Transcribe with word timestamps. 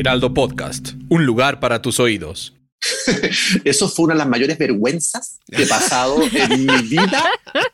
Heraldo 0.00 0.32
Podcast, 0.32 0.92
un 1.10 1.26
lugar 1.26 1.60
para 1.60 1.82
tus 1.82 2.00
oídos. 2.00 2.54
Eso 3.64 3.86
fue 3.86 4.06
una 4.06 4.14
de 4.14 4.18
las 4.20 4.28
mayores 4.28 4.56
vergüenzas 4.56 5.38
que 5.46 5.64
he 5.64 5.66
pasado 5.66 6.22
en 6.32 6.64
mi 6.64 6.82
vida 6.84 7.22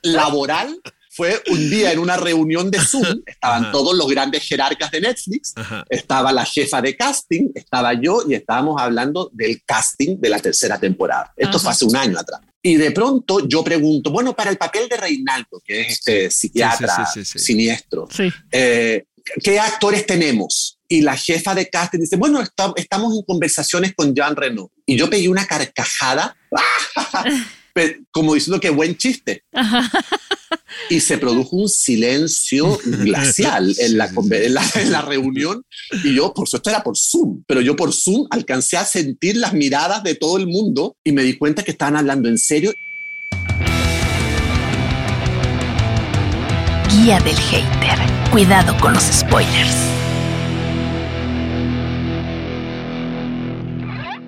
laboral. 0.03 0.77
Fue 1.11 1.41
un 1.51 1.71
día 1.71 1.93
en 1.93 2.01
una 2.01 2.17
reunión 2.17 2.69
de 2.73 2.81
Zoom, 2.81 3.23
estaban 3.25 3.63
Ajá. 3.67 3.73
todos 3.73 3.97
los 3.97 4.09
grandes 4.09 4.43
jerarcas 4.43 4.91
de 4.91 5.01
Netflix, 5.03 5.53
Ajá. 5.55 5.85
estaba 5.89 6.33
la 6.33 6.45
jefa 6.45 6.83
de 6.83 6.97
casting, 6.97 7.51
estaba 7.55 7.95
yo 7.95 8.25
y 8.29 8.35
estábamos 8.35 8.83
hablando 8.83 9.31
del 9.33 9.63
casting 9.65 10.17
de 10.19 10.29
la 10.29 10.41
tercera 10.41 10.81
temporada. 10.81 11.33
Esto 11.37 11.61
fue 11.61 11.71
hace 11.71 11.85
un 11.85 11.95
año 11.95 12.19
atrás. 12.19 12.41
Y 12.61 12.75
de 12.75 12.91
pronto 12.91 13.47
yo 13.47 13.63
pregunto, 13.63 14.11
bueno, 14.11 14.35
para 14.35 14.51
el 14.51 14.57
papel 14.59 14.89
de 14.89 14.97
Reinaldo, 14.97 15.63
que 15.65 15.83
es 15.83 15.93
este 15.93 16.29
psiquiatra 16.29 17.07
sí, 17.07 17.23
sí, 17.25 17.39
sí. 17.39 17.39
siniestro, 17.39 18.09
Sí. 18.11 18.29
eh, 18.51 19.05
¿qué 19.45 19.61
actores 19.61 20.05
tenemos? 20.05 20.66
Y 20.89 21.01
la 21.01 21.17
jefa 21.17 21.55
de 21.55 21.69
casting 21.69 21.99
dice, 22.01 22.17
bueno, 22.17 22.41
está- 22.41 22.73
estamos 22.77 23.15
en 23.15 23.23
conversaciones 23.23 23.93
con 23.97 24.15
Jean 24.15 24.37
Reno. 24.37 24.71
Y 24.87 24.97
yo 24.97 25.11
pegué 25.11 25.29
una 25.29 25.47
carcajada, 25.47 26.37
como 28.13 28.35
diciendo 28.35 28.61
que 28.61 28.71
buen 28.71 28.97
chiste. 28.97 29.43
Y 30.91 31.01
se 31.01 31.17
produjo 31.17 31.57
un 31.57 31.69
silencio 31.69 32.79
glacial 32.85 33.75
en 33.79 33.97
la, 33.97 34.11
en 34.31 34.55
la, 34.55 34.63
en 34.75 34.93
la 34.93 35.01
reunión. 35.01 35.63
Y 36.05 36.15
yo, 36.15 36.35
por 36.35 36.47
supuesto, 36.49 36.71
era 36.71 36.83
por 36.85 36.97
Zoom, 36.99 37.43
pero 37.47 37.61
yo 37.61 37.75
por 37.75 37.93
Zoom 37.95 38.27
alcancé 38.31 38.77
a 38.77 38.85
sentir 38.85 39.37
las 39.37 39.55
miradas 39.55 40.03
de 40.05 40.15
todo 40.17 40.37
el 40.37 40.47
mundo 40.47 40.97
y 41.03 41.13
me 41.13 41.23
di 41.23 41.39
cuenta 41.39 41.63
que 41.65 41.71
estaban 41.71 41.97
hablando 41.97 42.29
en 42.29 42.37
serio. 42.39 42.73
Guía 46.91 47.19
del 47.21 47.37
hater. 47.37 47.99
Cuidado 48.31 48.77
con 48.79 48.93
los 48.93 49.05
spoilers. 49.05 49.75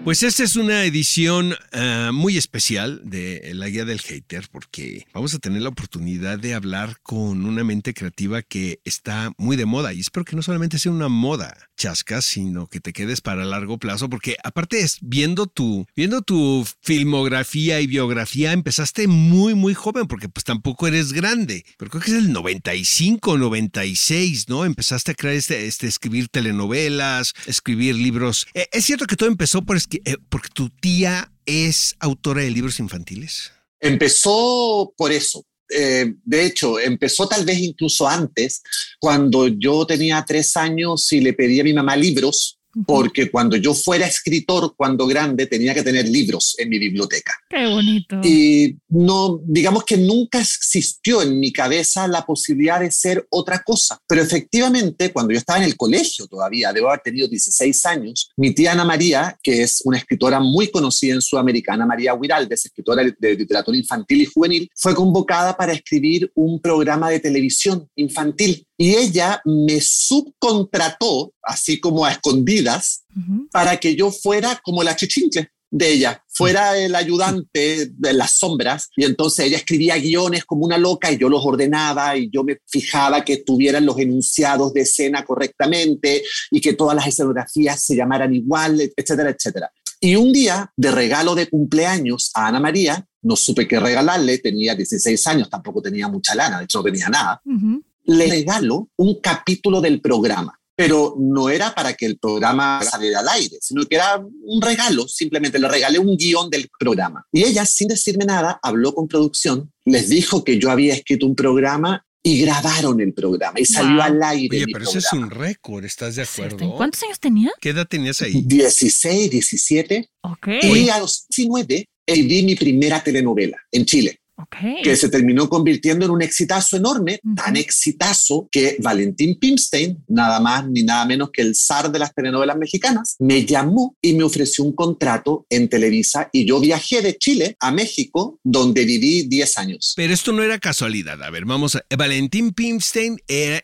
Pues 0.09 0.23
esta 0.23 0.43
es 0.43 0.57
una 0.57 0.87
edición 0.87 1.55
ah, 1.71 2.13
muy 2.15 2.39
especial 2.39 3.03
de 3.05 3.51
La 3.53 3.69
Guía 3.69 3.85
del 3.85 4.01
Hater 4.01 4.49
porque 4.51 5.07
vamos 5.13 5.35
a 5.35 5.39
tener 5.39 5.61
la 5.61 5.69
oportunidad 5.69 6.39
de 6.39 6.55
hablar 6.55 6.97
con 7.03 7.45
una 7.45 7.63
mente 7.63 7.93
creativa 7.93 8.41
que 8.41 8.81
está 8.87 9.33
muy 9.37 9.59
de 9.59 9.67
moda 9.67 9.93
y 9.93 10.01
espero 10.01 10.25
que 10.25 10.35
no 10.35 10.41
solamente 10.41 10.79
sea 10.79 10.93
una 10.93 11.11
moda 11.11 11.55
chasca, 11.77 12.23
sino 12.23 12.69
que 12.69 12.81
te 12.81 12.95
quedes 12.95 13.21
para 13.21 13.45
largo 13.45 13.77
plazo 13.77 14.09
porque 14.09 14.37
aparte 14.43 14.81
es 14.81 14.97
viendo 15.03 15.47
tu, 15.47 15.87
viendo 15.95 16.23
tu 16.23 16.67
filmografía 16.81 17.83
y 17.83 17.87
biografía 17.87 18.53
empezaste 18.53 19.09
muy 19.09 19.55
muy 19.55 19.75
joven 19.75 20.07
porque 20.07 20.31
pues 20.31 20.45
tampoco 20.45 20.87
eres 20.87 21.13
grande, 21.13 21.67
pero 21.77 21.91
creo 21.91 22.03
que 22.03 22.13
es 22.13 22.17
el 22.17 22.33
95, 22.33 23.37
96, 23.37 24.49
¿no? 24.49 24.65
Empezaste 24.65 25.13
a 25.13 25.15
crear 25.15 25.35
este, 25.35 25.67
este 25.67 25.87
escribir 25.87 26.29
telenovelas, 26.29 27.35
escribir 27.45 27.95
libros. 27.95 28.47
Eh, 28.55 28.69
¿Es 28.73 28.87
cierto 28.87 29.05
que 29.05 29.15
todo 29.15 29.29
empezó 29.29 29.61
por 29.61 29.77
eh, 29.77 29.98
porque 30.29 30.49
tu 30.53 30.71
tía 30.71 31.33
es 31.47 31.95
autora 32.01 32.43
de 32.43 32.51
libros 32.51 32.79
infantiles? 32.81 33.53
Empezó 33.81 34.93
por 34.97 35.13
eso. 35.13 35.45
Eh, 35.71 36.15
de 36.25 36.47
hecho, 36.47 36.79
empezó 36.79 37.29
tal 37.29 37.45
vez 37.45 37.59
incluso 37.59 38.09
antes, 38.09 38.63
cuando 38.99 39.49
yo 39.49 39.87
tenía 39.87 40.25
tres 40.27 40.57
años 40.57 41.13
y 41.13 41.21
le 41.21 41.35
pedí 41.35 41.61
a 41.61 41.65
mi 41.65 41.75
mamá 41.75 41.97
libros, 41.97 42.58
porque 42.87 43.31
cuando 43.31 43.57
yo 43.57 43.75
fuera 43.75 44.07
escritor, 44.07 44.75
cuando 44.77 45.07
grande, 45.07 45.47
tenía 45.47 45.75
que 45.75 45.83
tener 45.83 46.09
libros 46.09 46.55
en 46.59 46.69
mi 46.69 46.79
biblioteca. 46.79 47.35
Qué 47.49 47.67
bonito. 47.67 48.21
Y 48.23 48.77
no, 48.89 49.41
digamos 49.45 49.85
que 49.85 49.97
nunca 49.97 50.41
existió 50.41 51.23
en 51.23 51.39
mi 51.39 51.53
cabeza 51.53 52.09
la 52.09 52.25
posibilidad 52.25 52.81
de 52.81 52.91
ser 52.91 53.27
otra 53.31 53.63
cosa. 53.63 53.99
Pero 54.07 54.23
efectivamente, 54.23 55.13
cuando 55.13 55.33
yo 55.33 55.39
estaba 55.39 55.59
en 55.59 55.65
el 55.65 55.77
colegio 55.77 56.27
todavía, 56.27 56.73
debo 56.73 56.89
haber 56.89 57.01
tenido 57.01 57.29
16 57.29 57.87
años, 57.87 58.31
mi 58.37 58.55
tía 58.55 58.73
Ana 58.73 58.85
María, 58.85 59.39
que 59.43 59.63
es 59.63 59.83
una 59.85 59.99
escritora 59.99 60.41
muy 60.41 60.71
conocida 60.71 61.15
en 61.15 61.23
Sudamérica, 61.23 61.75
Ana 61.75 61.87
María 61.87 62.15
Huiraldes, 62.15 62.67
escritora 62.67 63.03
de 63.19 63.35
literatura 63.35 63.77
infantil 63.77 64.23
y 64.23 64.27
juvenil, 64.27 64.71
fue 64.75 64.95
convocada 64.95 65.57
para 65.57 65.73
escribir 65.73 66.31
un 66.35 66.61
programa 66.61 67.11
de 67.11 67.21
televisión 67.21 67.89
infantil. 67.97 68.65
Y 68.81 68.95
ella 68.95 69.43
me 69.45 69.81
subcontrató, 69.81 71.35
así 71.43 71.81
como 71.81 72.07
a 72.07 72.13
escondidas, 72.13 73.05
para 73.51 73.77
que 73.79 73.97
yo 73.97 74.13
fuera 74.13 74.61
como 74.63 74.85
la 74.85 74.95
chichincle 74.95 75.51
de 75.71 75.93
ella, 75.93 76.25
fuera 76.29 76.79
el 76.79 76.95
ayudante 76.95 77.91
de 77.93 78.13
las 78.13 78.39
sombras. 78.39 78.89
Y 78.97 79.05
entonces 79.05 79.47
ella 79.47 79.57
escribía 79.57 79.99
guiones 79.99 80.45
como 80.45 80.65
una 80.65 80.79
loca 80.79 81.11
y 81.11 81.19
yo 81.19 81.29
los 81.29 81.45
ordenaba 81.45 82.17
y 82.17 82.31
yo 82.31 82.45
me 82.45 82.59
fijaba 82.67 83.25
que 83.25 83.39
tuvieran 83.39 83.85
los 83.85 83.99
enunciados 83.99 84.73
de 84.73 84.83
escena 84.83 85.25
correctamente 85.25 86.23
y 86.53 86.61
que 86.61 86.75
todas 86.75 86.95
las 86.95 87.09
escenografías 87.09 87.83
se 87.83 87.97
llamaran 87.97 88.33
igual, 88.33 88.81
etcétera, 88.97 89.31
etcétera. 89.31 89.73
Y 90.01 90.15
un 90.15 90.33
día, 90.33 90.73
de 90.77 90.93
regalo 90.93 91.35
de 91.35 91.49
cumpleaños 91.49 92.31
a 92.35 92.47
Ana 92.47 92.61
María, 92.61 93.05
no 93.23 93.35
supe 93.35 93.67
qué 93.67 93.81
regalarle, 93.81 94.39
tenía 94.39 94.77
16 94.77 95.27
años, 95.27 95.51
tampoco 95.51 95.83
tenía 95.83 96.07
mucha 96.07 96.37
lana, 96.37 96.59
de 96.59 96.65
hecho 96.65 96.79
no 96.79 96.85
tenía 96.85 97.09
nada 97.09 97.43
Ujú. 97.45 97.83
Le 98.09 98.27
regalo 98.27 98.89
un 98.97 99.21
capítulo 99.21 99.81
del 99.81 100.01
programa, 100.01 100.59
pero 100.75 101.15
no 101.19 101.49
era 101.51 101.75
para 101.75 101.93
que 101.95 102.07
el 102.07 102.19
programa 102.19 102.81
saliera 102.83 103.21
al 103.21 103.29
aire, 103.29 103.59
sino 103.61 103.85
que 103.85 103.97
era 103.97 104.17
un 104.45 104.63
regalo, 104.63 105.07
simplemente 105.09 105.59
le 105.59 105.69
regalé 105.69 105.99
un 105.99 106.17
guion 106.17 106.49
del 106.51 106.69
programa. 106.79 107.25
Y 107.33 107.45
ella, 107.45 107.65
sin 107.67 107.89
decirme 107.89 108.25
nada, 108.25 108.59
habló 108.63 108.95
con 108.95 109.09
producción, 109.09 109.71
les 109.85 110.09
dijo 110.09 110.43
que 110.45 110.59
yo 110.59 110.71
había 110.71 110.95
escrito 110.95 111.27
un 111.27 111.35
programa 111.35 112.05
y 112.23 112.41
grabaron 112.41 113.01
el 113.01 113.13
programa 113.15 113.61
y 113.61 113.65
salió 113.65 113.95
Wow. 113.97 114.03
al 114.03 114.23
aire. 114.23 114.57
Oye, 114.65 114.67
pero 114.73 114.85
ese 114.85 114.99
es 114.99 115.07
programa. 115.11 115.33
un 115.35 115.41
récord, 115.41 115.85
¿estás 115.85 116.17
de 116.17 116.23
acuerdo? 116.23 116.77
¿Cuántos 116.77 117.03
años 117.05 117.21
tenía? 117.21 117.51
¿Qué 117.61 117.71
edad 117.71 117.87
tenías 117.87 118.21
ahí? 118.23 118.43
16, 118.45 119.31
17 119.31 120.09
Ok. 120.23 120.49
y 120.63 120.89
a 120.91 120.99
los 120.99 121.27
19 121.29 121.89
escribí 122.07 122.43
mi 122.43 122.55
primera 122.57 123.03
telenovela 123.03 123.59
en 123.71 123.85
Chile. 123.85 124.19
Ok. 124.41 124.57
que 124.85 124.97
se 124.97 125.09
terminó 125.09 125.49
convirtiendo 125.49 126.05
en 126.05 126.13
un 126.13 126.23
exitazo 126.23 126.77
enorme, 126.77 127.21
Ujú. 127.25 127.35
tan 127.35 127.57
exitazo 127.57 128.49
que 128.53 128.77
Valentín 128.81 129.39
Pimstein, 129.39 129.99
nada 130.09 130.39
más 130.41 130.69
ni 130.69 130.83
nada 130.85 131.05
menos 131.07 131.31
que 131.33 131.43
el 131.43 131.55
zar 131.57 131.91
de 131.91 131.99
las 131.99 132.15
telenovelas 132.15 132.57
mexicanas, 132.57 133.17
me 133.19 133.45
llamó 133.45 133.97
y 134.01 134.15
me 134.15 134.23
ofreció 134.25 134.63
un 134.65 134.75
contrato 134.75 135.47
en 135.51 135.69
Televisa 135.69 136.29
y 136.33 136.45
yo 136.47 136.61
viajé 136.61 137.03
de 137.03 137.17
Chile 137.19 137.57
a 137.61 137.73
México, 137.73 138.39
donde 138.45 138.85
viví 138.85 139.23
10 139.29 139.59
años. 139.59 139.93
Pero 139.97 140.13
esto 140.15 140.33
no 140.33 140.43
era 140.43 140.59
casualidad. 140.59 141.21
A 141.23 141.31
ver, 141.31 141.45
vamos 141.45 141.75
a. 141.77 141.83
Valentín 141.97 142.53
Pimstein 142.53 143.19
era, 143.27 143.63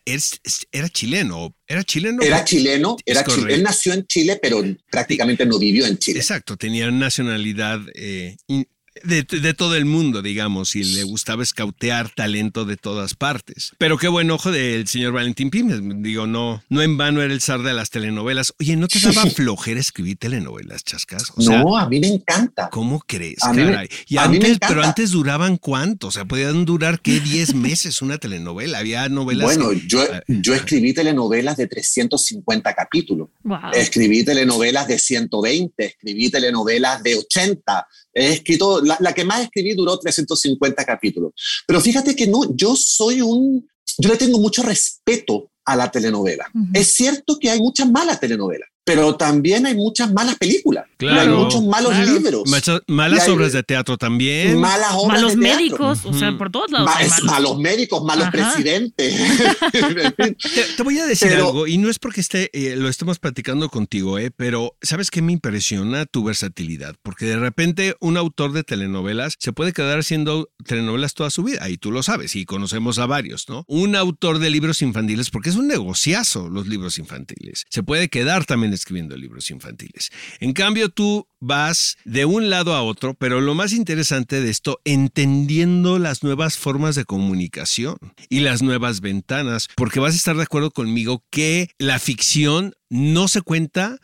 era 0.73 0.89
chileno. 0.89 1.55
¿Era 1.67 1.83
chileno? 1.83 2.23
Era 2.23 2.45
chileno, 2.45 2.97
Es 3.07 3.13
era 3.17 3.25
chile- 3.25 3.37
correcto. 3.37 3.55
él 3.55 3.63
nació 3.63 3.93
en 3.95 4.07
Chile, 4.07 4.39
pero 4.43 4.63
prácticamente 4.91 5.47
no 5.47 5.59
vivió 5.59 5.87
en 5.87 5.97
Chile. 5.99 6.19
Exacto, 6.21 6.57
tenía 6.59 6.91
nacionalidad 6.91 7.81
eh, 7.95 8.37
in- 8.49 8.67
de, 9.03 9.23
de 9.25 9.55
todo 9.55 9.75
el 9.77 9.85
mundo, 9.85 10.23
digamos, 10.23 10.77
y 10.77 10.85
le 10.85 11.03
gustaba 11.03 11.43
escautear 11.43 12.11
talento 12.15 12.65
de 12.65 12.77
todas 12.77 13.15
partes. 13.15 13.73
Pero 13.79 13.99
qué 13.99 14.09
buen 14.09 14.31
ojo 14.31 14.53
del 14.53 14.87
señor 14.87 15.13
Valentín 15.13 15.51
Pimes. 15.51 15.81
Digo, 16.03 16.27
no, 16.27 16.63
no 16.69 16.83
en 16.83 16.97
vano 16.97 17.21
era 17.23 17.33
el 17.33 17.41
zar 17.41 17.63
de 17.63 17.73
las 17.73 17.91
telenovelas. 17.91 18.55
Oye, 18.61 18.77
¿no 18.77 18.87
te 18.89 19.01
daba 19.01 19.27
flojera 19.27 19.81
escribir 19.81 20.17
telenovelas, 20.19 20.85
chascas? 20.85 21.33
O 21.37 21.43
sea, 21.43 21.63
no, 21.63 21.77
a 21.77 21.89
mí 21.89 21.99
me 22.01 22.07
encanta. 22.09 22.69
¿Cómo 22.71 23.01
crees, 23.01 23.43
A 23.43 23.53
mí 23.53 23.63
caray? 23.65 23.89
Y 24.07 24.17
a 24.19 24.29
mí 24.29 24.39
me 24.39 24.47
antes, 24.47 24.69
pero 24.69 24.83
antes 24.83 25.11
duraban 25.11 25.57
cuánto? 25.57 26.09
O 26.09 26.11
sea, 26.11 26.25
podían 26.25 26.65
durar, 26.65 27.01
¿qué? 27.01 27.21
10 27.21 27.55
meses 27.55 28.01
una 28.03 28.19
telenovela. 28.19 28.79
Había 28.79 29.09
novelas. 29.09 29.45
Bueno, 29.57 29.71
que- 29.71 29.83
yo, 29.89 30.03
Ah, 30.05 30.23
yo 30.29 30.55
escribí 30.55 30.93
telenovelas 30.93 31.57
de 31.57 31.67
350 31.67 32.75
capítulos. 32.75 33.29
Wow. 33.43 33.59
Escribí 33.73 34.25
telenovelas 34.25 34.87
de 34.87 34.99
120, 34.99 35.85
escribí 35.87 36.31
telenovelas 36.31 37.03
de 37.03 37.17
80. 37.17 37.87
He 38.15 38.33
escrito, 38.33 38.81
la, 38.81 38.97
la 39.01 39.13
que 39.13 39.25
más 39.25 39.43
escribí 39.43 39.75
duró 39.75 39.99
350 39.99 40.85
capítulos. 40.85 41.33
Pero 41.67 41.81
fíjate 41.81 42.15
que 42.15 42.27
no, 42.27 42.55
yo 42.55 42.77
soy 42.77 43.21
un, 43.21 43.69
yo 43.99 44.09
le 44.09 44.17
tengo 44.17 44.39
mucho 44.39 44.63
respeto 44.63 45.51
a 45.65 45.77
la 45.77 45.91
telenovela. 45.91 46.47
Es 46.73 46.89
cierto 46.89 47.39
que 47.39 47.51
hay 47.51 47.61
muchas 47.61 47.91
malas 47.91 48.21
telenovelas. 48.21 48.69
Pero 48.85 49.17
también 49.17 49.65
hay 49.67 49.75
muchas 49.75 50.13
malas 50.13 50.37
películas. 50.37 50.85
Claro, 50.99 51.21
hay 51.21 51.29
muchos 51.45 51.65
malos 51.65 51.93
claro. 51.93 52.13
libros. 52.13 52.43
Malas 52.87 53.29
obras 53.29 53.53
de 53.53 53.63
teatro 53.63 53.97
también. 53.97 54.61
Malas 54.61 54.91
obras 54.93 55.21
Malos 55.21 55.37
de 55.37 55.43
teatro. 55.43 55.59
médicos, 55.59 55.99
o 56.05 56.13
sea, 56.13 56.37
por 56.37 56.51
todos 56.51 56.71
lados. 56.71 56.87
Ma- 56.89 56.95
malos. 57.01 57.25
malos 57.25 57.59
médicos, 57.59 58.05
malos 58.05 58.25
Ajá. 58.27 58.33
presidentes. 58.33 59.15
Te, 59.73 60.37
te 60.77 60.83
voy 60.83 60.99
a 60.99 61.07
decir 61.07 61.29
Pero- 61.29 61.47
algo, 61.49 61.67
y 61.67 61.79
no 61.79 61.89
es 61.89 61.99
porque 61.99 62.21
esté, 62.21 62.51
eh, 62.53 62.77
lo 62.77 62.89
estemos 62.89 63.19
platicando 63.19 63.69
contigo, 63.69 64.19
eh, 64.19 64.31
pero 64.31 64.77
¿sabes 64.83 65.11
qué 65.11 65.23
me 65.23 65.33
impresiona 65.33 66.07
tu 66.07 66.23
versatilidad? 66.25 66.95
Porque 67.03 67.27
de 67.27 67.37
repente 67.39 67.97
un 68.01 68.17
autor 68.17 68.53
de 68.53 68.65
telenovelas 68.65 69.37
se 69.39 69.53
puede 69.53 69.73
quedar 69.73 69.99
haciendo 69.99 70.51
telenovelas 70.67 71.15
toda 71.15 71.31
su 71.31 71.43
vida, 71.43 71.69
y 71.69 71.79
tú 71.79 71.91
lo 71.91 72.03
sabes, 72.03 72.37
y 72.37 72.45
conocemos 72.45 72.99
a 72.99 73.07
varios, 73.07 73.49
¿no? 73.49 73.65
Un 73.67 73.97
autor 73.97 74.39
de 74.39 74.51
libros 74.51 74.83
infantiles, 74.83 75.31
porque 75.31 75.51
es 75.51 75.57
un 75.57 75.69
negociazo 75.69 76.49
los 76.51 76.67
libros 76.69 76.99
infantiles, 76.99 77.65
se 77.71 77.83
puede 77.83 78.09
quedar 78.09 78.45
también 78.45 78.74
escribiendo 78.75 79.17
libros 79.17 79.51
infantiles. 79.51 80.11
En 80.41 80.53
cambio, 80.53 80.89
tú 80.89 81.27
vas 81.41 81.97
de 82.05 82.25
un 82.25 82.51
lado 82.51 82.75
a 82.75 82.83
otro, 82.83 83.15
pero 83.15 83.41
lo 83.41 83.55
más 83.55 83.73
interesante 83.73 84.41
de 84.41 84.51
esto, 84.51 84.81
entendiendo 84.85 85.99
las 85.99 86.23
nuevas 86.23 86.57
formas 86.57 86.95
de 86.95 87.05
comunicación 87.05 87.97
y 88.29 88.41
las 88.41 88.63
nuevas 88.63 89.01
ventanas, 89.01 89.69
porque 89.77 90.01
vas 90.01 90.15
a 90.15 90.17
estar 90.17 90.37
de 90.37 90.43
acuerdo 90.43 90.71
conmigo 90.71 91.25
que 91.31 91.69
la 91.79 91.99
ficción 91.99 92.75
no 92.89 93.29
se 93.29 93.43
cuenta 93.43 93.99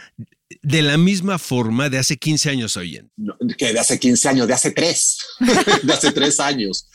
de 0.62 0.82
la 0.82 0.98
misma 0.98 1.38
forma 1.38 1.88
de 1.88 1.98
hace 1.98 2.16
15 2.16 2.50
años 2.50 2.76
hoy. 2.76 3.00
No, 3.16 3.34
que 3.56 3.72
de 3.72 3.78
hace 3.78 3.98
15 3.98 4.28
años, 4.28 4.48
de 4.48 4.54
hace 4.54 4.72
tres, 4.72 5.18
de 5.82 5.92
hace 5.92 6.12
tres 6.12 6.40
años. 6.40 6.88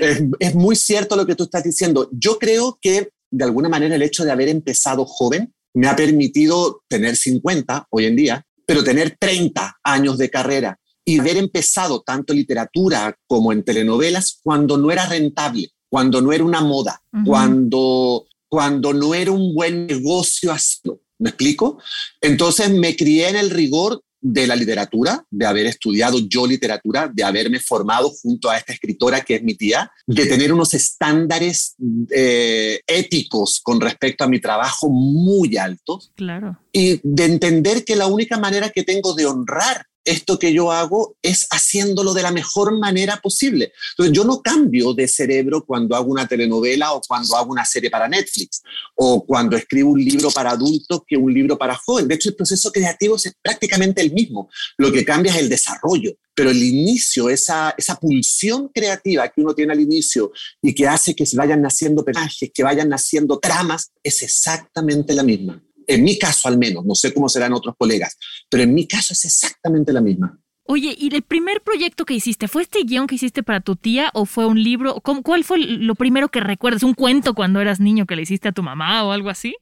Es, 0.00 0.22
es 0.38 0.54
muy 0.54 0.76
cierto 0.76 1.16
lo 1.16 1.26
que 1.26 1.34
tú 1.34 1.44
estás 1.44 1.64
diciendo. 1.64 2.08
Yo 2.12 2.38
creo 2.38 2.78
que 2.80 3.10
de 3.30 3.44
alguna 3.44 3.68
manera 3.68 3.94
el 3.94 4.02
hecho 4.02 4.24
de 4.24 4.32
haber 4.32 4.48
empezado 4.48 5.04
joven 5.04 5.52
me 5.74 5.88
ha 5.88 5.96
permitido 5.96 6.82
tener 6.88 7.16
50 7.16 7.86
hoy 7.90 8.06
en 8.06 8.16
día, 8.16 8.46
pero 8.66 8.84
tener 8.84 9.16
30 9.18 9.78
años 9.82 10.18
de 10.18 10.30
carrera 10.30 10.78
y 11.04 11.18
haber 11.18 11.36
empezado 11.36 12.02
tanto 12.02 12.32
en 12.32 12.38
literatura 12.38 13.16
como 13.26 13.52
en 13.52 13.64
telenovelas 13.64 14.40
cuando 14.42 14.76
no 14.76 14.90
era 14.90 15.06
rentable, 15.06 15.70
cuando 15.88 16.20
no 16.20 16.32
era 16.32 16.44
una 16.44 16.60
moda, 16.60 17.02
cuando, 17.24 18.26
cuando 18.48 18.92
no 18.92 19.14
era 19.14 19.32
un 19.32 19.54
buen 19.54 19.86
negocio 19.86 20.52
hacerlo. 20.52 21.00
¿Me 21.18 21.30
explico? 21.30 21.78
Entonces 22.20 22.70
me 22.70 22.96
crié 22.96 23.28
en 23.28 23.36
el 23.36 23.50
rigor 23.50 24.02
de 24.20 24.46
la 24.46 24.54
literatura, 24.56 25.24
de 25.30 25.46
haber 25.46 25.66
estudiado 25.66 26.18
yo 26.18 26.46
literatura, 26.46 27.10
de 27.12 27.24
haberme 27.24 27.58
formado 27.60 28.10
junto 28.10 28.50
a 28.50 28.56
esta 28.58 28.72
escritora 28.72 29.22
que 29.22 29.36
es 29.36 29.42
mi 29.42 29.54
tía, 29.54 29.90
de 30.06 30.26
tener 30.26 30.52
unos 30.52 30.74
estándares 30.74 31.74
eh, 32.10 32.80
éticos 32.86 33.60
con 33.62 33.80
respecto 33.80 34.24
a 34.24 34.28
mi 34.28 34.40
trabajo 34.40 34.90
muy 34.90 35.56
altos 35.56 36.12
Claro. 36.14 36.58
y 36.72 37.00
de 37.02 37.24
entender 37.24 37.84
que 37.84 37.96
la 37.96 38.06
única 38.06 38.38
manera 38.38 38.70
que 38.70 38.82
tengo 38.82 39.14
de 39.14 39.26
honrar 39.26 39.86
esto 40.04 40.38
que 40.38 40.52
yo 40.52 40.72
hago 40.72 41.16
es 41.22 41.46
haciéndolo 41.50 42.14
de 42.14 42.22
la 42.22 42.32
mejor 42.32 42.78
manera 42.78 43.20
posible. 43.22 43.72
Entonces 43.92 44.16
yo 44.16 44.24
no 44.24 44.40
cambio 44.40 44.94
de 44.94 45.06
cerebro 45.06 45.64
cuando 45.64 45.94
hago 45.94 46.10
una 46.10 46.26
telenovela 46.26 46.92
o 46.92 47.00
cuando 47.00 47.36
hago 47.36 47.52
una 47.52 47.64
serie 47.64 47.90
para 47.90 48.08
Netflix 48.08 48.62
o 48.94 49.24
cuando 49.24 49.56
escribo 49.56 49.90
un 49.90 50.02
libro 50.02 50.30
para 50.30 50.52
adultos 50.52 51.02
que 51.06 51.16
un 51.16 51.32
libro 51.32 51.58
para 51.58 51.76
jóvenes. 51.76 52.08
De 52.08 52.14
hecho, 52.14 52.28
el 52.30 52.36
proceso 52.36 52.72
creativo 52.72 53.16
es 53.16 53.32
prácticamente 53.42 54.00
el 54.00 54.12
mismo. 54.12 54.48
Lo 54.78 54.90
que 54.90 55.04
cambia 55.04 55.32
es 55.32 55.38
el 55.38 55.48
desarrollo, 55.48 56.12
pero 56.34 56.50
el 56.50 56.62
inicio, 56.62 57.28
esa, 57.28 57.74
esa 57.76 57.96
pulsión 57.96 58.68
creativa 58.68 59.28
que 59.28 59.40
uno 59.40 59.54
tiene 59.54 59.72
al 59.72 59.80
inicio 59.80 60.32
y 60.62 60.74
que 60.74 60.88
hace 60.88 61.14
que 61.14 61.26
se 61.26 61.36
vayan 61.36 61.60
naciendo 61.60 62.04
personajes, 62.04 62.50
que 62.52 62.62
vayan 62.62 62.88
naciendo 62.88 63.38
tramas, 63.38 63.92
es 64.02 64.22
exactamente 64.22 65.14
la 65.14 65.22
misma. 65.22 65.62
En 65.94 66.04
mi 66.04 66.18
caso 66.18 66.48
al 66.48 66.56
menos, 66.58 66.84
no 66.84 66.94
sé 66.94 67.12
cómo 67.12 67.28
serán 67.28 67.52
otros 67.52 67.74
colegas, 67.78 68.16
pero 68.48 68.62
en 68.62 68.72
mi 68.74 68.86
caso 68.86 69.12
es 69.12 69.24
exactamente 69.24 69.92
la 69.92 70.00
misma. 70.00 70.38
Oye, 70.64 70.94
¿y 70.96 71.12
el 71.14 71.22
primer 71.22 71.62
proyecto 71.62 72.04
que 72.04 72.14
hiciste 72.14 72.46
fue 72.46 72.62
este 72.62 72.84
guion 72.84 73.08
que 73.08 73.16
hiciste 73.16 73.42
para 73.42 73.60
tu 73.60 73.74
tía 73.74 74.10
o 74.14 74.24
fue 74.24 74.46
un 74.46 74.62
libro? 74.62 75.00
¿Cómo- 75.02 75.22
¿Cuál 75.22 75.42
fue 75.42 75.58
lo 75.58 75.96
primero 75.96 76.28
que 76.28 76.38
recuerdas? 76.40 76.84
¿Un 76.84 76.94
cuento 76.94 77.34
cuando 77.34 77.60
eras 77.60 77.80
niño 77.80 78.06
que 78.06 78.14
le 78.14 78.22
hiciste 78.22 78.46
a 78.48 78.52
tu 78.52 78.62
mamá 78.62 79.02
o 79.04 79.10
algo 79.10 79.30
así? 79.30 79.56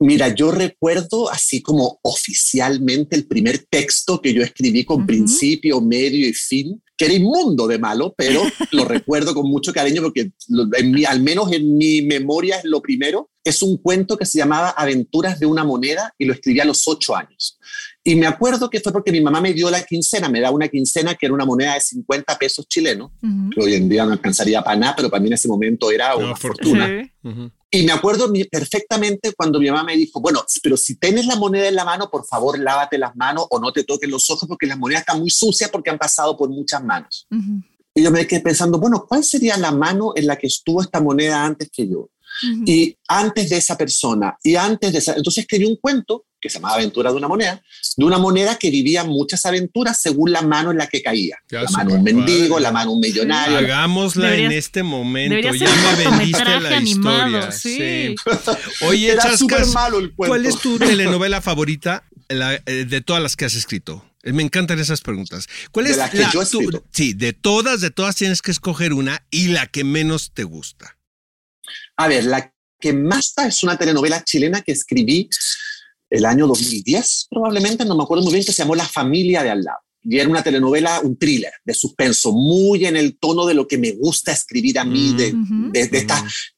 Mira, 0.00 0.28
yo 0.34 0.50
recuerdo 0.52 1.30
así 1.30 1.60
como 1.62 1.98
oficialmente 2.02 3.16
el 3.16 3.26
primer 3.26 3.58
texto 3.70 4.20
que 4.20 4.32
yo 4.32 4.42
escribí 4.42 4.84
con 4.84 4.98
Ujú. 4.98 5.06
principio, 5.06 5.80
medio 5.80 6.28
y 6.28 6.32
fin, 6.32 6.80
que 6.96 7.04
era 7.06 7.14
inmundo 7.14 7.66
de 7.66 7.78
malo, 7.78 8.14
pero 8.16 8.42
lo 8.72 8.84
recuerdo 9.04 9.34
con 9.34 9.48
mucho 9.48 9.72
cariño 9.72 10.02
porque 10.02 10.30
en 10.76 10.90
mi- 10.92 11.04
al 11.04 11.20
menos 11.22 11.50
en 11.52 11.76
mi 11.76 12.02
memoria 12.02 12.58
es 12.58 12.64
lo 12.64 12.80
primero. 12.82 13.30
Es 13.48 13.62
un 13.62 13.78
cuento 13.78 14.16
que 14.16 14.26
se 14.26 14.38
llamaba 14.38 14.70
Aventuras 14.70 15.40
de 15.40 15.46
una 15.46 15.64
moneda 15.64 16.12
y 16.18 16.26
lo 16.26 16.34
escribí 16.34 16.60
a 16.60 16.64
los 16.64 16.86
ocho 16.86 17.16
años. 17.16 17.58
Y 18.04 18.14
me 18.14 18.26
acuerdo 18.26 18.70
que 18.70 18.80
fue 18.80 18.92
porque 18.92 19.12
mi 19.12 19.20
mamá 19.20 19.40
me 19.40 19.52
dio 19.52 19.70
la 19.70 19.82
quincena, 19.82 20.28
me 20.28 20.40
da 20.40 20.50
una 20.50 20.68
quincena 20.68 21.14
que 21.14 21.26
era 21.26 21.34
una 21.34 21.44
moneda 21.44 21.74
de 21.74 21.80
50 21.80 22.38
pesos 22.38 22.66
chilenos, 22.66 23.10
que 23.54 23.60
hoy 23.60 23.74
en 23.74 23.88
día 23.88 24.04
no 24.06 24.12
alcanzaría 24.12 24.62
para 24.62 24.76
nada, 24.76 24.94
pero 24.96 25.10
para 25.10 25.20
mí 25.20 25.28
en 25.28 25.34
ese 25.34 25.48
momento 25.48 25.90
era 25.90 26.16
Una 26.16 26.26
una 26.26 26.36
fortuna. 26.36 27.10
Y 27.70 27.82
me 27.82 27.92
acuerdo 27.92 28.32
perfectamente 28.50 29.34
cuando 29.36 29.60
mi 29.60 29.70
mamá 29.70 29.84
me 29.84 29.96
dijo, 29.96 30.20
bueno, 30.20 30.42
pero 30.62 30.76
si 30.76 30.96
tienes 30.96 31.26
la 31.26 31.36
moneda 31.36 31.68
en 31.68 31.74
la 31.74 31.84
mano, 31.84 32.08
por 32.10 32.24
favor, 32.24 32.58
lávate 32.58 32.96
las 32.96 33.14
manos 33.14 33.46
o 33.50 33.60
no 33.60 33.72
te 33.72 33.84
toques 33.84 34.08
los 34.08 34.30
ojos 34.30 34.48
porque 34.48 34.66
las 34.66 34.78
monedas 34.78 35.02
están 35.02 35.20
muy 35.20 35.30
sucias 35.30 35.70
porque 35.70 35.90
han 35.90 35.98
pasado 35.98 36.36
por 36.36 36.48
muchas 36.48 36.82
manos. 36.82 37.26
Y 37.94 38.02
yo 38.02 38.10
me 38.10 38.26
quedé 38.26 38.40
pensando, 38.40 38.78
bueno, 38.78 39.04
¿cuál 39.06 39.22
sería 39.22 39.58
la 39.58 39.70
mano 39.70 40.12
en 40.14 40.26
la 40.26 40.36
que 40.36 40.46
estuvo 40.46 40.80
esta 40.80 41.00
moneda 41.00 41.44
antes 41.44 41.68
que 41.70 41.88
yo? 41.88 42.08
Ujú. 42.42 42.62
Y 42.66 42.96
antes 43.08 43.50
de 43.50 43.56
esa 43.56 43.76
persona, 43.76 44.36
y 44.42 44.56
antes 44.56 44.92
de 44.92 44.98
esa... 44.98 45.14
Entonces 45.14 45.42
escribí 45.42 45.64
un 45.66 45.76
cuento 45.76 46.24
que 46.40 46.48
se 46.48 46.58
llamaba 46.58 46.74
Aventura 46.76 47.10
de 47.10 47.16
una 47.16 47.26
moneda, 47.26 47.60
de 47.96 48.04
una 48.04 48.16
moneda 48.18 48.56
que 48.60 48.70
vivía 48.70 49.02
muchas 49.02 49.44
aventuras 49.44 50.00
según 50.00 50.30
la 50.30 50.40
mano 50.42 50.70
en 50.70 50.78
la 50.78 50.86
que 50.86 51.02
caía. 51.02 51.36
Ya, 51.50 51.62
la 51.62 51.70
mano 51.70 51.94
un 51.94 52.04
mendigo, 52.04 52.50
padre. 52.54 52.62
la 52.62 52.70
mano 52.72 52.92
un 52.92 53.00
millonario. 53.00 53.58
Hagámosla 53.58 54.36
en 54.36 54.52
este 54.52 54.84
momento. 54.84 55.36
Ya 55.52 55.66
me 55.68 56.04
vendiste 56.04 56.44
la 56.44 56.76
animado, 56.76 57.26
historia. 57.38 57.50
sí. 57.52 58.14
sí. 58.16 58.16
Oye, 58.86 59.10
Era 59.12 59.36
súper 59.36 59.58
Chascas, 59.58 59.74
malo 59.74 59.98
el 59.98 60.12
cuento. 60.14 60.30
¿cuál 60.32 60.46
es 60.46 60.56
tu 60.60 60.78
telenovela 60.78 61.40
favorita 61.42 62.04
la- 62.28 62.54
eh, 62.66 62.84
de 62.88 63.00
todas 63.00 63.20
las 63.20 63.34
que 63.34 63.44
has 63.44 63.54
escrito? 63.56 64.04
Eh, 64.22 64.32
Me 64.32 64.44
encantan 64.44 64.78
esas 64.78 65.00
preguntas. 65.00 65.48
¿Cuál 65.72 65.86
De 65.86 65.90
es 65.92 65.96
las 65.96 66.10
que 66.10 66.18
la 66.18 66.30
yo 66.30 66.42
escrito. 66.42 66.84
Sí, 66.92 67.14
de 67.14 67.32
todas, 67.32 67.80
de 67.80 67.90
todas 67.90 68.14
tienes 68.14 68.42
que 68.42 68.52
escoger 68.52 68.92
una 68.92 69.24
y 69.32 69.48
la 69.48 69.66
que 69.66 69.82
menos 69.82 70.30
te 70.34 70.44
gusta. 70.44 70.96
A 71.98 72.08
ver, 72.08 72.24
la 72.24 72.52
que 72.80 72.92
más 72.92 73.26
está 73.26 73.46
es 73.46 73.62
una 73.62 73.76
telenovela 73.76 74.22
chilena 74.24 74.62
que 74.62 74.72
escribí 74.72 75.28
el 76.10 76.24
año 76.24 76.46
2010, 76.46 77.26
probablemente, 77.28 77.84
no 77.84 77.96
me 77.96 78.04
acuerdo 78.04 78.24
muy 78.24 78.32
bien, 78.32 78.44
que 78.44 78.52
se 78.52 78.62
llamó 78.62 78.74
La 78.74 78.86
familia 78.88 79.42
de 79.42 79.50
al 79.50 79.62
lado. 79.64 79.78
Y 80.04 80.16
era 80.18 80.28
una 80.30 80.42
telenovela, 80.44 81.00
un 81.00 81.18
thriller 81.18 81.52
de 81.64 81.74
suspenso, 81.74 82.32
muy 82.32 82.86
en 82.86 82.96
el 82.96 83.18
tono 83.18 83.44
de 83.44 83.54
lo 83.54 83.66
que 83.66 83.76
me 83.76 83.90
gusta 83.92 84.32
escribir 84.32 84.78
a 84.78 84.84
mí, 84.84 85.12
Mm. 85.12 85.72
de, 85.72 85.88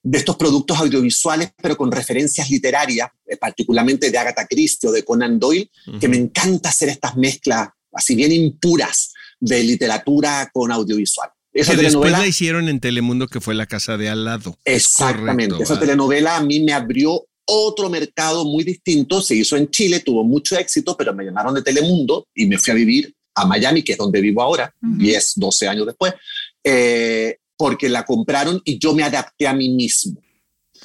de 0.02 0.18
estos 0.18 0.36
productos 0.36 0.78
audiovisuales, 0.78 1.50
pero 1.60 1.74
con 1.76 1.90
referencias 1.90 2.50
literarias, 2.50 3.08
eh, 3.26 3.38
particularmente 3.38 4.10
de 4.10 4.18
Agatha 4.18 4.46
Christie 4.46 4.90
o 4.90 4.92
de 4.92 5.04
Conan 5.04 5.38
Doyle, 5.40 5.70
que 5.98 6.06
me 6.06 6.18
encanta 6.18 6.68
hacer 6.68 6.90
estas 6.90 7.16
mezclas 7.16 7.70
así 7.92 8.14
bien 8.14 8.30
impuras 8.30 9.12
de 9.40 9.64
literatura 9.64 10.50
con 10.52 10.70
audiovisual. 10.70 11.30
Esa 11.52 11.72
que 11.72 11.82
después 11.82 11.92
telenovela 11.92 12.18
la 12.18 12.26
hicieron 12.26 12.68
en 12.68 12.80
Telemundo, 12.80 13.26
que 13.26 13.40
fue 13.40 13.54
La 13.54 13.66
Casa 13.66 13.96
de 13.96 14.08
Al 14.08 14.24
lado. 14.24 14.56
Es 14.64 14.84
Exactamente. 14.84 15.48
correcto, 15.48 15.62
Esa 15.62 15.80
telenovela 15.80 16.36
a 16.36 16.42
mí 16.42 16.60
me 16.60 16.72
abrió 16.72 17.26
otro 17.44 17.90
mercado 17.90 18.44
muy 18.44 18.62
distinto. 18.62 19.20
Se 19.20 19.34
hizo 19.34 19.56
en 19.56 19.68
Chile, 19.70 20.00
tuvo 20.00 20.22
mucho 20.22 20.56
éxito, 20.56 20.96
pero 20.96 21.12
me 21.12 21.24
llamaron 21.24 21.54
de 21.54 21.62
Telemundo 21.62 22.28
y 22.34 22.46
me 22.46 22.58
fui 22.58 22.70
a 22.70 22.74
vivir 22.74 23.12
a 23.34 23.46
Miami, 23.46 23.82
que 23.82 23.92
es 23.92 23.98
donde 23.98 24.20
vivo 24.20 24.42
ahora, 24.42 24.72
Ujú. 24.82 24.96
10, 24.98 25.32
12 25.36 25.68
años 25.68 25.86
después, 25.86 26.14
eh, 26.62 27.38
porque 27.56 27.88
la 27.88 28.04
compraron 28.04 28.60
y 28.64 28.78
yo 28.78 28.94
me 28.94 29.02
adapté 29.02 29.46
a 29.48 29.52
mí 29.52 29.68
mismo. 29.70 30.20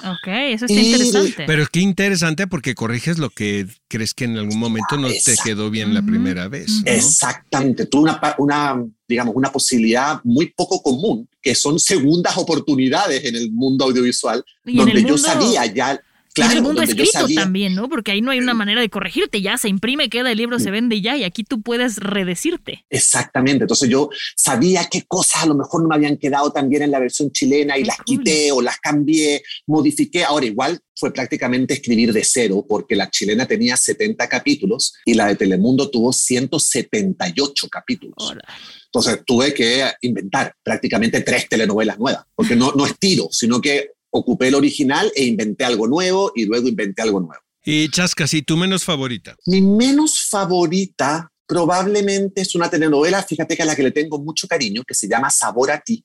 Ok, 0.04 0.26
eso 0.26 0.66
está 0.66 0.78
Y- 0.80 0.86
interesante. 0.92 1.44
Pero 1.46 1.66
qué 1.72 1.80
interesante 1.80 2.46
porque 2.46 2.74
corriges 2.74 3.18
lo 3.18 3.30
que 3.30 3.66
crees 3.88 4.12
que 4.14 4.24
en 4.24 4.36
algún 4.36 4.58
momento 4.58 4.98
no 4.98 5.08
te 5.08 5.34
quedó 5.42 5.70
bien 5.70 5.94
la 5.94 6.02
primera 6.02 6.48
vez. 6.48 6.68
¿no? 6.84 6.92
Exactamente. 6.92 7.86
Tuve 7.86 8.10
una, 8.10 8.34
una, 8.38 8.84
digamos, 9.08 9.34
una 9.34 9.50
posibilidad 9.50 10.20
muy 10.24 10.52
poco 10.54 10.82
común, 10.82 11.28
que 11.40 11.54
son 11.54 11.78
segundas 11.80 12.36
oportunidades 12.36 13.24
en 13.24 13.36
el 13.36 13.50
mundo 13.52 13.86
audiovisual, 13.86 14.44
donde 14.64 14.92
el 14.92 15.02
yo 15.02 15.14
mundo- 15.14 15.18
sabía 15.28 15.66
ya... 15.66 16.00
Y 16.36 16.42
en 16.42 16.46
Claro, 16.48 16.58
el 16.58 16.62
mundo 16.64 16.82
escrito 16.82 17.26
también, 17.34 17.74
¿no? 17.74 17.88
Porque 17.88 18.12
ahí 18.12 18.20
no 18.20 18.30
hay 18.30 18.38
una 18.38 18.54
manera 18.54 18.80
de 18.80 18.88
corregirte, 18.90 19.40
ya 19.42 19.56
se 19.56 19.68
imprime, 19.68 20.08
queda 20.10 20.30
el 20.30 20.38
libro, 20.38 20.58
se 20.58 20.70
vende 20.70 20.96
y 20.96 21.00
ya, 21.00 21.16
y 21.16 21.24
aquí 21.24 21.44
tú 21.44 21.62
puedes 21.62 21.96
redecirte. 21.96 22.84
Exactamente. 22.90 23.64
Entonces 23.64 23.88
yo 23.88 24.10
sabía 24.36 24.86
qué 24.90 25.02
cosas 25.06 25.44
a 25.44 25.46
lo 25.46 25.54
mejor 25.54 25.82
no 25.82 25.88
me 25.88 25.94
habían 25.94 26.16
quedado 26.18 26.52
tan 26.52 26.68
bien 26.68 26.82
en 26.82 26.90
la 26.90 26.98
versión 27.00 27.30
chilena 27.32 27.78
y 27.78 27.82
Qué 27.82 27.86
las 27.88 27.96
cool. 27.98 28.04
quité 28.18 28.52
o 28.52 28.60
las 28.60 28.78
cambié, 28.78 29.42
modifiqué. 29.66 30.24
Ahora 30.24 30.46
igual 30.46 30.78
fue 30.94 31.12
prácticamente 31.12 31.74
escribir 31.74 32.12
de 32.12 32.24
cero 32.24 32.64
porque 32.68 32.96
la 32.96 33.10
chilena 33.10 33.46
tenía 33.46 33.76
70 33.76 34.28
capítulos 34.28 34.94
y 35.04 35.14
la 35.14 35.26
de 35.26 35.36
Telemundo 35.36 35.90
tuvo 35.90 36.12
178 36.12 37.68
capítulos. 37.68 38.14
Ahora, 38.18 38.40
Entonces 38.86 39.20
tuve 39.26 39.52
que 39.52 39.90
inventar 40.02 40.54
prácticamente 40.62 41.20
tres 41.20 41.48
telenovelas 41.48 41.98
nuevas, 41.98 42.24
porque 42.34 42.56
no, 42.56 42.72
no 42.72 42.86
es 42.86 42.98
tiro, 42.98 43.28
sino 43.30 43.60
que 43.60 43.90
ocupé 44.18 44.48
el 44.48 44.54
original 44.54 45.10
e 45.14 45.24
inventé 45.24 45.64
algo 45.64 45.86
nuevo 45.86 46.32
y 46.34 46.44
luego 46.44 46.68
inventé 46.68 47.02
algo 47.02 47.20
nuevo. 47.20 47.42
Y 47.64 47.88
Chascas, 47.90 48.32
¿y 48.34 48.42
tu 48.42 48.56
menos 48.56 48.84
favorita? 48.84 49.36
Mi 49.46 49.60
menos 49.60 50.20
favorita 50.30 51.30
probablemente 51.46 52.42
es 52.42 52.54
una 52.54 52.70
telenovela, 52.70 53.22
fíjate 53.22 53.56
que 53.56 53.62
a 53.62 53.66
la 53.66 53.76
que 53.76 53.82
le 53.82 53.92
tengo 53.92 54.18
mucho 54.18 54.46
cariño, 54.46 54.82
que 54.86 54.94
se 54.94 55.08
llama 55.08 55.30
Sabor 55.30 55.70
a 55.70 55.80
ti, 55.80 56.04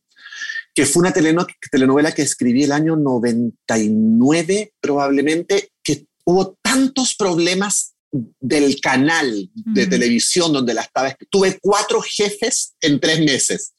que 0.73 0.85
fue 0.85 1.01
una 1.01 1.13
telenovela 1.13 2.13
que 2.13 2.21
escribí 2.21 2.63
el 2.63 2.71
año 2.71 2.95
99 2.95 4.73
probablemente, 4.79 5.71
que 5.83 6.05
hubo 6.25 6.57
tantos 6.61 7.15
problemas 7.15 7.93
del 8.11 8.79
canal 8.81 9.49
de 9.53 9.87
televisión 9.87 10.51
donde 10.51 10.73
la 10.73 10.81
estaba. 10.81 11.15
Tuve 11.29 11.57
cuatro 11.61 12.01
jefes 12.01 12.73
en 12.81 12.99
tres 12.99 13.19
meses. 13.19 13.73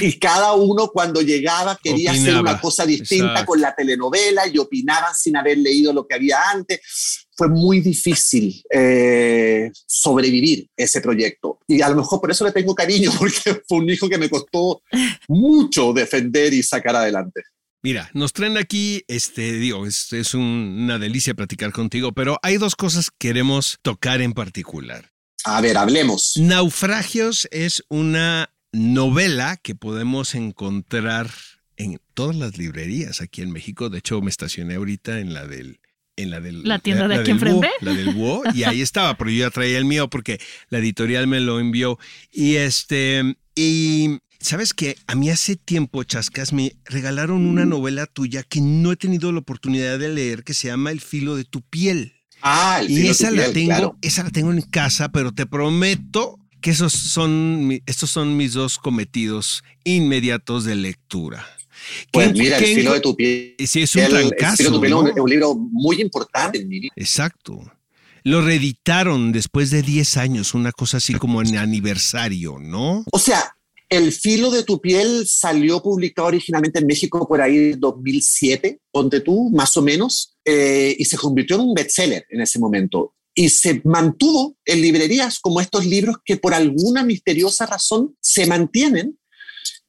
Y 0.00 0.18
cada 0.18 0.52
uno 0.54 0.88
cuando 0.88 1.22
llegaba 1.22 1.78
quería 1.82 2.12
hacer 2.12 2.36
una 2.36 2.60
cosa 2.60 2.84
distinta 2.84 3.44
con 3.44 3.60
la 3.60 3.74
telenovela 3.74 4.46
y 4.46 4.58
opinaban 4.58 5.14
sin 5.14 5.36
haber 5.36 5.58
leído 5.58 5.92
lo 5.92 6.06
que 6.06 6.14
había 6.14 6.38
antes. 6.50 7.26
Fue 7.36 7.48
muy 7.48 7.80
difícil 7.80 8.62
eh, 8.70 9.70
sobrevivir 9.86 10.68
ese 10.76 11.00
proyecto. 11.00 11.60
Y 11.66 11.80
a 11.80 11.88
lo 11.88 11.96
mejor 11.96 12.20
por 12.20 12.30
eso 12.30 12.44
le 12.44 12.52
tengo 12.52 12.74
cariño, 12.74 13.10
porque 13.18 13.62
fue 13.66 13.78
un 13.78 13.90
hijo 13.90 14.08
que 14.08 14.18
me 14.18 14.28
costó 14.28 14.82
mucho 15.28 15.92
defender 15.92 16.52
y 16.52 16.62
sacar 16.62 16.96
adelante. 16.96 17.42
Mira, 17.88 18.10
nos 18.12 18.34
traen 18.34 18.58
aquí, 18.58 19.02
este, 19.08 19.54
digo, 19.54 19.86
es, 19.86 20.12
es 20.12 20.34
una 20.34 20.98
delicia 20.98 21.32
platicar 21.32 21.72
contigo, 21.72 22.12
pero 22.12 22.38
hay 22.42 22.58
dos 22.58 22.76
cosas 22.76 23.10
que 23.10 23.28
queremos 23.28 23.78
tocar 23.80 24.20
en 24.20 24.34
particular. 24.34 25.10
A 25.44 25.62
ver, 25.62 25.78
hablemos. 25.78 26.34
Naufragios 26.36 27.48
es 27.50 27.82
una 27.88 28.52
novela 28.72 29.56
que 29.56 29.74
podemos 29.74 30.34
encontrar 30.34 31.30
en 31.78 31.98
todas 32.12 32.36
las 32.36 32.58
librerías 32.58 33.22
aquí 33.22 33.40
en 33.40 33.52
México. 33.52 33.88
De 33.88 34.00
hecho, 34.00 34.20
me 34.20 34.28
estacioné 34.28 34.74
ahorita 34.74 35.20
en 35.20 35.32
la 35.32 35.46
del 35.46 35.80
en 36.16 36.30
la 36.30 36.40
del 36.40 36.64
la 36.64 36.80
tienda 36.80 37.08
de 37.08 37.14
aquí 37.14 37.30
enfrente, 37.30 37.70
la 37.80 37.94
del 37.94 38.10
Búho, 38.10 38.42
y 38.52 38.64
ahí 38.64 38.82
estaba, 38.82 39.16
pero 39.16 39.30
yo 39.30 39.46
ya 39.46 39.50
traía 39.50 39.78
el 39.78 39.86
mío 39.86 40.10
porque 40.10 40.38
la 40.68 40.76
editorial 40.78 41.26
me 41.26 41.40
lo 41.40 41.58
envió 41.58 41.98
y 42.30 42.56
este 42.56 43.38
y 43.54 44.18
Sabes 44.40 44.72
que 44.72 44.96
a 45.08 45.14
mí 45.16 45.30
hace 45.30 45.56
tiempo, 45.56 46.04
Chascas, 46.04 46.52
me 46.52 46.76
regalaron 46.84 47.44
una 47.44 47.64
novela 47.64 48.06
tuya 48.06 48.44
que 48.44 48.60
no 48.60 48.92
he 48.92 48.96
tenido 48.96 49.32
la 49.32 49.40
oportunidad 49.40 49.98
de 49.98 50.08
leer 50.10 50.44
que 50.44 50.54
se 50.54 50.68
llama 50.68 50.92
El 50.92 51.00
filo 51.00 51.34
de 51.36 51.44
tu 51.44 51.60
piel. 51.62 52.14
Ah, 52.40 52.78
el 52.80 52.90
y 52.90 52.96
filo 52.98 53.10
esa 53.10 53.24
de 53.26 53.30
tu 53.30 53.36
la 53.36 53.42
piel, 53.42 53.54
tengo, 53.54 53.66
claro. 53.68 53.98
esa 54.00 54.22
la 54.22 54.30
tengo 54.30 54.52
en 54.52 54.62
casa, 54.62 55.08
pero 55.10 55.32
te 55.32 55.44
prometo 55.46 56.38
que 56.60 56.70
esos 56.70 56.92
son 56.92 57.80
estos 57.86 58.10
son 58.10 58.36
mis 58.36 58.52
dos 58.52 58.78
cometidos 58.78 59.64
inmediatos 59.84 60.64
de 60.64 60.76
lectura. 60.76 61.44
Pues 62.12 62.28
¿Qué- 62.28 62.38
mira, 62.38 62.58
qué 62.58 62.70
El 62.72 62.76
filo 62.78 62.92
de 62.94 63.00
tu 63.00 63.16
piel. 63.16 63.54
Sí, 63.66 63.82
es 63.82 63.94
un 63.96 64.02
el, 64.02 64.14
El 64.16 64.28
trancazo, 64.30 64.56
filo 64.56 64.70
de 64.70 64.74
tu 64.76 64.80
piel 64.80 64.92
es 64.92 64.98
un- 64.98 65.04
¿no? 65.04 65.10
es 65.10 65.20
un 65.20 65.30
libro 65.30 65.54
muy 65.56 66.00
importante 66.00 66.58
en 66.60 66.68
mi 66.68 66.78
vida. 66.80 66.92
Exacto. 66.94 67.60
Lo 68.22 68.40
reeditaron 68.40 69.32
después 69.32 69.70
de 69.70 69.82
10 69.82 70.16
años, 70.16 70.54
una 70.54 70.70
cosa 70.70 70.98
así 70.98 71.14
como 71.14 71.40
en 71.42 71.56
aniversario, 71.56 72.58
¿no? 72.60 73.04
O 73.10 73.18
sea, 73.18 73.56
El 73.88 74.12
filo 74.12 74.50
de 74.50 74.64
tu 74.64 74.80
piel 74.80 75.26
salió 75.26 75.82
publicado 75.82 76.28
originalmente 76.28 76.78
en 76.78 76.86
México 76.86 77.26
por 77.26 77.40
ahí 77.40 77.72
en 77.72 77.80
2007, 77.80 78.80
ponte 78.90 79.20
tú, 79.20 79.48
más 79.50 79.76
o 79.78 79.82
menos, 79.82 80.36
eh, 80.44 80.94
y 80.98 81.04
se 81.06 81.16
convirtió 81.16 81.56
en 81.56 81.62
un 81.62 81.74
bestseller 81.74 82.26
en 82.28 82.42
ese 82.42 82.58
momento. 82.58 83.14
Y 83.34 83.48
se 83.48 83.80
mantuvo 83.84 84.56
en 84.66 84.82
librerías 84.82 85.38
como 85.38 85.60
estos 85.60 85.86
libros 85.86 86.16
que 86.22 86.36
por 86.36 86.52
alguna 86.52 87.02
misteriosa 87.02 87.64
razón 87.64 88.14
se 88.20 88.46
mantienen. 88.46 89.18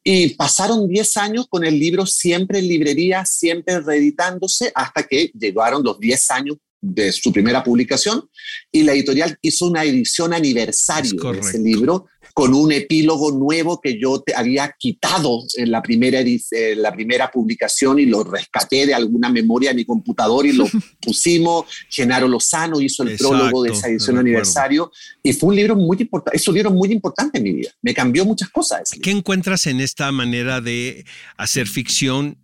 Y 0.02 0.30
pasaron 0.36 0.88
10 0.88 1.18
años 1.18 1.48
con 1.50 1.66
el 1.66 1.78
libro 1.78 2.06
siempre 2.06 2.60
en 2.60 2.70
librería, 2.70 3.26
siempre 3.26 3.82
reeditándose, 3.82 4.72
hasta 4.74 5.04
que 5.04 5.30
llegaron 5.38 5.84
los 5.84 6.00
10 6.00 6.32
años 6.32 6.58
de 6.82 7.12
su 7.12 7.34
primera 7.34 7.64
publicación 7.64 8.30
y 8.72 8.84
la 8.84 8.94
editorial 8.94 9.38
hizo 9.42 9.68
una 9.68 9.84
edición 9.84 10.34
aniversario 10.34 11.34
Es 11.34 11.34
de 11.34 11.40
ese 11.40 11.60
libro 11.60 12.08
con 12.40 12.54
un 12.54 12.72
epílogo 12.72 13.32
nuevo 13.32 13.82
que 13.82 14.00
yo 14.00 14.22
te 14.22 14.34
había 14.34 14.74
quitado 14.80 15.44
en 15.58 15.72
la 15.72 15.82
primera, 15.82 16.22
eh, 16.22 16.74
la 16.78 16.94
primera 16.94 17.30
publicación 17.30 18.00
y 18.00 18.06
lo 18.06 18.24
rescaté 18.24 18.86
de 18.86 18.94
alguna 18.94 19.28
memoria 19.28 19.72
en 19.72 19.76
mi 19.76 19.84
computador 19.84 20.46
y 20.46 20.54
lo 20.54 20.66
pusimos. 21.02 21.66
Genaro 21.90 22.30
Lozano 22.30 22.80
hizo 22.80 23.04
el 23.04 23.10
Exacto, 23.10 23.36
prólogo 23.36 23.64
de 23.64 23.72
esa 23.72 23.90
edición 23.90 24.20
aniversario 24.20 24.90
y 25.22 25.34
fue 25.34 25.50
un 25.50 25.58
libro 25.58 25.76
muy 25.76 25.98
importante, 26.00 26.38
es 26.38 26.48
un 26.48 26.56
libro 26.56 26.72
muy 26.72 26.94
importante 26.94 27.40
en 27.40 27.44
mi 27.44 27.52
vida. 27.52 27.72
Me 27.82 27.94
cambió 27.94 28.24
muchas 28.24 28.48
cosas. 28.48 28.90
¿Qué 29.02 29.12
encuentras 29.12 29.68
en 29.68 29.82
esta 29.82 30.10
manera 30.14 30.62
de 30.62 31.04
hacer 31.36 31.68
ficción 31.68 32.38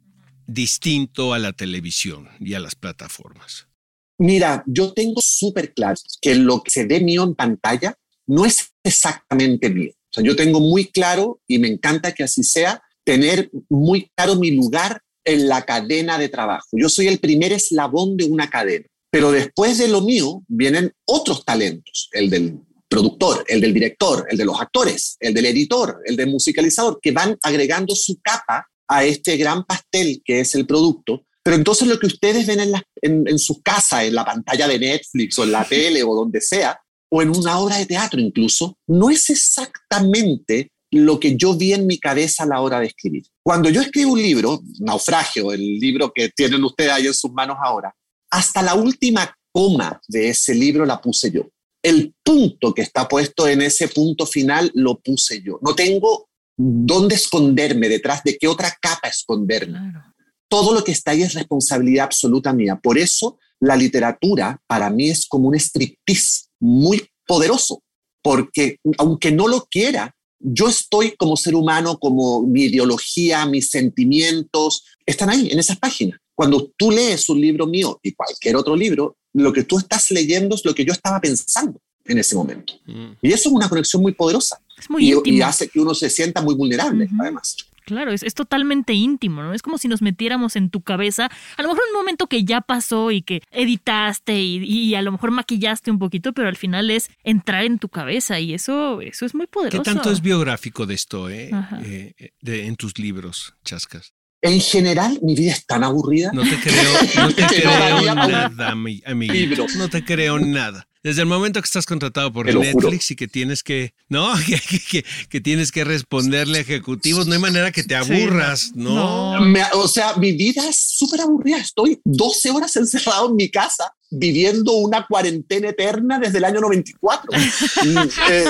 distinto 0.45 1.33
a 1.33 1.39
la 1.39 1.53
televisión 1.53 2.27
y 2.41 2.55
a 2.55 2.59
las 2.59 2.75
plataformas? 2.75 3.69
Mira, 4.17 4.61
yo 4.67 4.91
tengo 4.91 5.21
súper 5.23 5.73
claro 5.73 5.95
que 6.21 6.35
lo 6.35 6.61
que 6.61 6.71
se 6.71 6.83
ve 6.83 6.99
mío 6.99 7.23
en 7.23 7.33
pantalla 7.33 7.97
no 8.27 8.45
es 8.45 8.74
exactamente 8.85 9.69
mío. 9.69 9.91
O 9.93 10.13
sea, 10.13 10.23
yo 10.23 10.35
tengo 10.35 10.59
muy 10.59 10.85
claro, 10.85 11.41
y 11.47 11.59
me 11.59 11.67
encanta 11.67 12.13
que 12.13 12.23
así 12.23 12.43
sea, 12.43 12.81
tener 13.03 13.49
muy 13.69 14.09
claro 14.15 14.35
mi 14.35 14.51
lugar 14.51 15.01
en 15.25 15.47
la 15.47 15.63
cadena 15.65 16.17
de 16.17 16.29
trabajo. 16.29 16.67
Yo 16.71 16.87
soy 16.89 17.07
el 17.07 17.19
primer 17.19 17.51
eslabón 17.51 18.15
de 18.15 18.25
una 18.25 18.49
cadena, 18.49 18.85
pero 19.11 19.31
después 19.31 19.77
de 19.77 19.87
lo 19.87 20.01
mío 20.01 20.43
vienen 20.47 20.93
otros 21.05 21.43
talentos, 21.43 22.09
el 22.13 22.29
del 22.29 22.59
productor, 22.87 23.43
el 23.47 23.59
del 23.61 23.73
director, 23.73 24.25
el 24.29 24.37
de 24.37 24.45
los 24.45 24.59
actores, 24.61 25.17
el 25.19 25.33
del 25.33 25.47
editor, 25.47 25.99
el 26.05 26.15
del 26.15 26.29
musicalizador, 26.29 26.99
que 27.01 27.11
van 27.11 27.35
agregando 27.41 27.95
su 27.95 28.19
capa 28.21 28.67
a 28.87 29.03
este 29.03 29.35
gran 29.37 29.63
pastel 29.65 30.21
que 30.23 30.39
es 30.41 30.53
el 30.55 30.65
producto. 30.67 31.25
Pero 31.43 31.57
entonces 31.57 31.87
lo 31.87 31.99
que 31.99 32.07
ustedes 32.07 32.45
ven 32.45 32.59
en, 32.59 32.71
la- 32.71 32.83
en, 33.01 33.27
en 33.27 33.37
su 33.39 33.61
casa, 33.61 34.03
en 34.03 34.15
la 34.15 34.23
pantalla 34.25 34.67
de 34.67 34.79
Netflix 34.79 35.37
o 35.39 35.43
en 35.43 35.51
la 35.51 35.63
tele 35.69 36.03
o 36.03 36.13
donde 36.15 36.39
sea, 36.41 36.79
o 37.15 37.21
en 37.21 37.29
una 37.29 37.59
obra 37.59 37.77
de 37.77 37.85
teatro 37.85 38.19
incluso, 38.19 38.77
no 38.87 39.09
es 39.09 39.29
exactamente 39.29 40.69
lo 40.91 41.17
que 41.17 41.37
yo 41.37 41.55
vi 41.55 41.71
en 41.71 41.87
mi 41.87 41.97
cabeza 41.97 42.43
a 42.43 42.45
la 42.45 42.59
hora 42.59 42.81
de 42.81 42.87
escribir. 42.87 43.23
Cuando 43.41 43.69
yo 43.69 43.79
escribo 43.81 44.11
un 44.11 44.21
libro, 44.21 44.61
Naufragio, 44.81 45.53
el 45.53 45.61
libro 45.79 46.11
que 46.13 46.29
tienen 46.35 46.61
ustedes 46.65 46.91
ahí 46.91 47.07
en 47.07 47.13
sus 47.13 47.31
manos 47.31 47.55
ahora, 47.63 47.95
hasta 48.29 48.61
la 48.61 48.75
última 48.75 49.33
coma 49.53 50.01
de 50.09 50.27
ese 50.29 50.53
libro 50.53 50.85
la 50.85 50.99
puse 50.99 51.31
yo. 51.31 51.47
El 51.81 52.13
punto 52.21 52.73
que 52.73 52.81
está 52.81 53.07
puesto 53.07 53.47
en 53.47 53.61
ese 53.61 53.87
punto 53.87 54.25
final 54.25 54.69
lo 54.73 54.99
puse 54.99 55.41
yo. 55.41 55.57
No 55.61 55.73
tengo 55.73 56.27
dónde 56.57 57.15
esconderme, 57.15 57.87
detrás 57.87 58.23
de 58.25 58.37
qué 58.37 58.47
otra 58.49 58.75
capa 58.81 59.07
esconderme 59.07 59.77
Claro. 59.79 60.13
todo 60.49 60.73
lo 60.73 60.83
que 60.83 60.91
está 60.91 61.11
ahí 61.11 61.21
es 61.23 61.33
responsabilidad 61.33 62.05
absoluta 62.05 62.51
mía. 62.51 62.75
Por 62.75 62.97
eso 62.97 63.37
la 63.61 63.77
literatura 63.77 64.59
para 64.67 64.89
mí 64.89 65.09
es 65.09 65.25
como 65.27 65.47
un 65.47 65.55
striptease 65.55 66.47
muy 66.65 67.07
poderoso, 67.27 67.83
porque 68.21 68.77
aunque 68.97 69.31
no 69.31 69.47
lo 69.47 69.65
quiera, 69.69 70.15
yo 70.39 70.67
estoy 70.67 71.15
como 71.15 71.37
ser 71.37 71.55
humano, 71.55 71.97
como 71.97 72.41
mi 72.41 72.63
ideología, 72.63 73.45
mis 73.45 73.69
sentimientos, 73.69 74.83
están 75.05 75.29
ahí 75.29 75.49
en 75.51 75.59
esas 75.59 75.77
páginas. 75.77 76.19
Cuando 76.33 76.71
tú 76.77 76.91
lees 76.91 77.29
un 77.29 77.39
libro 77.39 77.65
mío 77.65 77.99
y 78.03 78.13
cualquier 78.13 78.55
otro 78.57 78.75
libro, 78.75 79.15
lo 79.33 79.53
que 79.53 79.63
tú 79.63 79.77
estás 79.77 80.11
leyendo 80.11 80.55
es 80.55 80.65
lo 80.65 80.75
que 80.75 80.85
yo 80.85 80.91
estaba 80.91 81.19
pensando 81.21 81.79
en 82.03 82.17
ese 82.17 82.35
momento. 82.35 82.73
Y 83.21 83.31
eso 83.31 83.49
es 83.49 83.55
una 83.55 83.69
conexión 83.69 84.01
muy 84.01 84.13
poderosa 84.13 84.59
Es 84.77 84.89
muy 84.89 85.13
y, 85.25 85.41
hace 85.41 85.67
que 85.67 85.79
uno 85.79 85.95
se 85.95 86.09
sienta 86.09 86.41
muy 86.41 86.55
vulnerable, 86.55 87.07
además. 87.19 87.55
Claro, 87.85 88.11
es, 88.11 88.23
es 88.23 88.33
totalmente 88.33 88.93
íntimo, 88.93 89.43
¿no? 89.43 89.53
Es 89.53 89.61
como 89.61 89.77
si 89.77 89.87
nos 89.87 90.01
metiéramos 90.01 90.55
en 90.55 90.69
tu 90.69 90.81
cabeza, 90.81 91.29
a 91.57 91.61
lo 91.61 91.69
mejor 91.69 91.83
en 91.87 91.95
un 91.95 91.99
momento 92.01 92.27
que 92.27 92.43
ya 92.43 92.61
pasó 92.61 93.11
y 93.11 93.21
que 93.21 93.41
editaste 93.51 94.41
y, 94.41 94.57
y 94.63 94.95
a 94.95 95.01
lo 95.01 95.11
mejor 95.11 95.31
maquillaste 95.31 95.91
un 95.91 95.99
poquito, 95.99 96.33
pero 96.33 96.47
al 96.47 96.55
final 96.55 96.89
es 96.91 97.09
entrar 97.23 97.63
en 97.65 97.77
tu 97.79 97.89
cabeza 97.89 98.39
y 98.39 98.53
eso, 98.53 99.01
eso 99.01 99.25
es 99.25 99.35
muy 99.35 99.45
¿Qué 99.45 99.51
poderoso. 99.51 99.83
tanto 99.83 100.11
es 100.11 100.21
biográfico 100.21 100.85
de 100.85 100.93
esto 100.95 101.29
eh? 101.29 101.51
Eh, 101.83 102.13
eh, 102.17 102.29
de- 102.41 102.65
en 102.67 102.75
tus 102.75 102.97
libros, 102.97 103.53
Chascas? 103.63 104.13
En 104.41 104.59
general, 104.61 105.17
mi 105.23 105.33
vida 105.33 105.51
es 105.53 105.65
tan 105.65 105.83
aburrida. 105.83 106.29
No 106.33 106.43
te 106.43 106.59
creo, 106.59 106.93
no 107.17 107.31
te 107.33 107.45
creo 107.47 108.15
nada. 108.15 108.75
Libros. 108.75 109.75
No 109.75 109.89
te 109.89 110.03
creo 110.05 110.37
nada. 110.37 110.87
Desde 111.05 111.21
el 111.21 111.27
momento 111.27 111.61
que 111.61 111.65
estás 111.65 111.85
contratado 111.85 112.33
por. 112.33 112.51
Netflix 112.51 113.11
y 113.11 113.15
que 113.15 113.27
tienes 113.27 113.61
que, 113.61 113.93
no, 114.09 114.33
que, 114.47 114.59
que- 114.59 114.79
que- 114.79 115.05
que 115.29 115.39
tienes 115.39 115.71
que 115.71 115.83
responderle 115.83 116.57
a 116.57 116.61
ejecutivos, 116.61 117.27
no 117.27 117.33
hay 117.33 117.39
manera 117.39 117.71
que 117.71 117.83
te 117.83 117.95
aburras, 117.95 118.71
¿no? 118.73 119.35
No. 119.35 119.41
Me- 119.45 119.61
o 119.73 119.87
sea, 119.87 120.15
mi 120.15 120.31
vida 120.31 120.67
es 120.67 120.95
súper 120.97 121.21
aburrida. 121.21 121.57
Estoy 121.57 122.01
12 122.03 122.49
horas 122.49 122.75
encerrado 122.75 123.29
en 123.29 123.35
mi 123.35 123.51
casa 123.51 123.91
viviendo 124.09 124.71
una 124.73 125.05
cuarentena 125.05 125.69
eterna 125.69 126.17
desde 126.17 126.39
el 126.39 126.45
año 126.45 126.59
94. 126.61 127.31
Mm, 127.85 127.97
eh, 128.31 128.45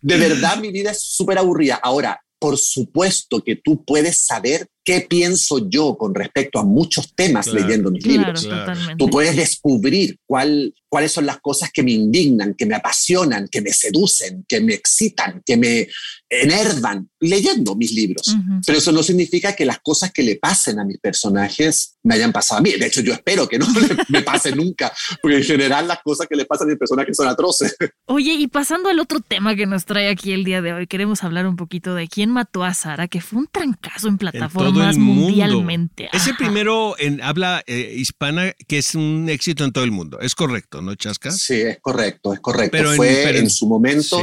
de 0.00 0.16
verdad, 0.16 0.56
mi 0.58 0.72
vida 0.72 0.90
es 0.90 1.02
súper 1.02 1.38
aburrida. 1.38 1.76
Ahora, 1.76 2.20
por 2.40 2.58
supuesto 2.58 3.42
que 3.44 3.54
tú 3.56 3.84
puedes 3.84 4.20
saber 4.26 4.66
qué 4.88 5.02
pienso 5.02 5.68
yo 5.68 5.98
con 5.98 6.14
respecto 6.14 6.58
a 6.58 6.64
muchos 6.64 7.14
temas 7.14 7.46
leyendo 7.48 7.90
mis 7.90 8.06
libros. 8.06 8.48
Tú 8.96 9.10
puedes 9.10 9.36
descubrir 9.36 10.18
cuál, 10.24 10.72
cuáles 10.88 11.12
son 11.12 11.26
las 11.26 11.40
cosas 11.40 11.70
que 11.70 11.82
me 11.82 11.92
indignan, 11.92 12.54
que 12.54 12.64
me 12.64 12.74
apasionan, 12.74 13.48
que 13.48 13.60
me 13.60 13.70
seducen, 13.70 14.46
que 14.48 14.62
me 14.62 14.72
excitan, 14.72 15.42
que 15.44 15.58
me 15.58 15.88
enervan 16.30 17.06
leyendo 17.20 17.74
mis 17.74 17.92
libros. 17.92 18.34
Pero 18.64 18.78
eso 18.78 18.90
no 18.90 19.02
significa 19.02 19.54
que 19.54 19.66
las 19.66 19.80
cosas 19.80 20.10
que 20.10 20.22
le 20.22 20.36
pasen 20.36 20.78
a 20.78 20.84
mis 20.84 20.98
personajes 20.98 21.96
me 22.02 22.14
hayan 22.14 22.32
pasado 22.32 22.60
a 22.60 22.62
mí. 22.62 22.72
De 22.72 22.86
hecho, 22.86 23.02
yo 23.02 23.12
espero 23.12 23.46
que 23.46 23.58
no 23.58 23.66
me 24.08 24.22
pase 24.22 24.56
nunca, 24.56 24.90
porque 25.20 25.36
en 25.36 25.44
general 25.44 25.86
las 25.86 26.00
cosas 26.02 26.26
que 26.26 26.36
le 26.36 26.46
pasan 26.46 26.68
a 26.68 26.70
mis 26.70 26.78
personajes 26.78 27.14
son 27.14 27.28
atroces. 27.28 27.76
Oye, 28.06 28.32
y 28.32 28.46
pasando 28.46 28.88
al 28.88 29.00
otro 29.00 29.20
tema 29.20 29.54
que 29.54 29.66
nos 29.66 29.84
trae 29.84 30.08
aquí 30.08 30.32
el 30.32 30.44
día 30.44 30.62
de 30.62 30.72
hoy, 30.72 30.86
queremos 30.86 31.24
hablar 31.24 31.46
un 31.46 31.56
poquito 31.56 31.94
de 31.94 32.08
quién 32.08 32.30
mató 32.30 32.64
a 32.64 32.72
Sara, 32.72 33.08
que 33.08 33.20
fue 33.20 33.40
un 33.40 33.46
trancazo 33.46 34.08
en 34.08 34.16
plataformas 34.16 34.77
mundialmente. 34.96 36.08
Es 36.12 36.26
el 36.26 36.36
primero 36.36 36.96
en 36.98 37.22
habla 37.22 37.62
eh, 37.66 37.94
hispana 37.96 38.52
que 38.66 38.78
es 38.78 38.94
un 38.94 39.28
éxito 39.28 39.64
en 39.64 39.72
todo 39.72 39.84
el 39.84 39.90
mundo. 39.90 40.20
Es 40.20 40.34
correcto, 40.34 40.82
¿no, 40.82 40.94
Chasca? 40.94 41.30
Sí, 41.30 41.60
es 41.60 41.78
correcto, 41.80 42.32
es 42.32 42.40
correcto. 42.40 42.70
Pero 42.72 42.92
fue 42.92 43.38
en, 43.38 43.50
su 43.50 43.66
momento 43.66 44.20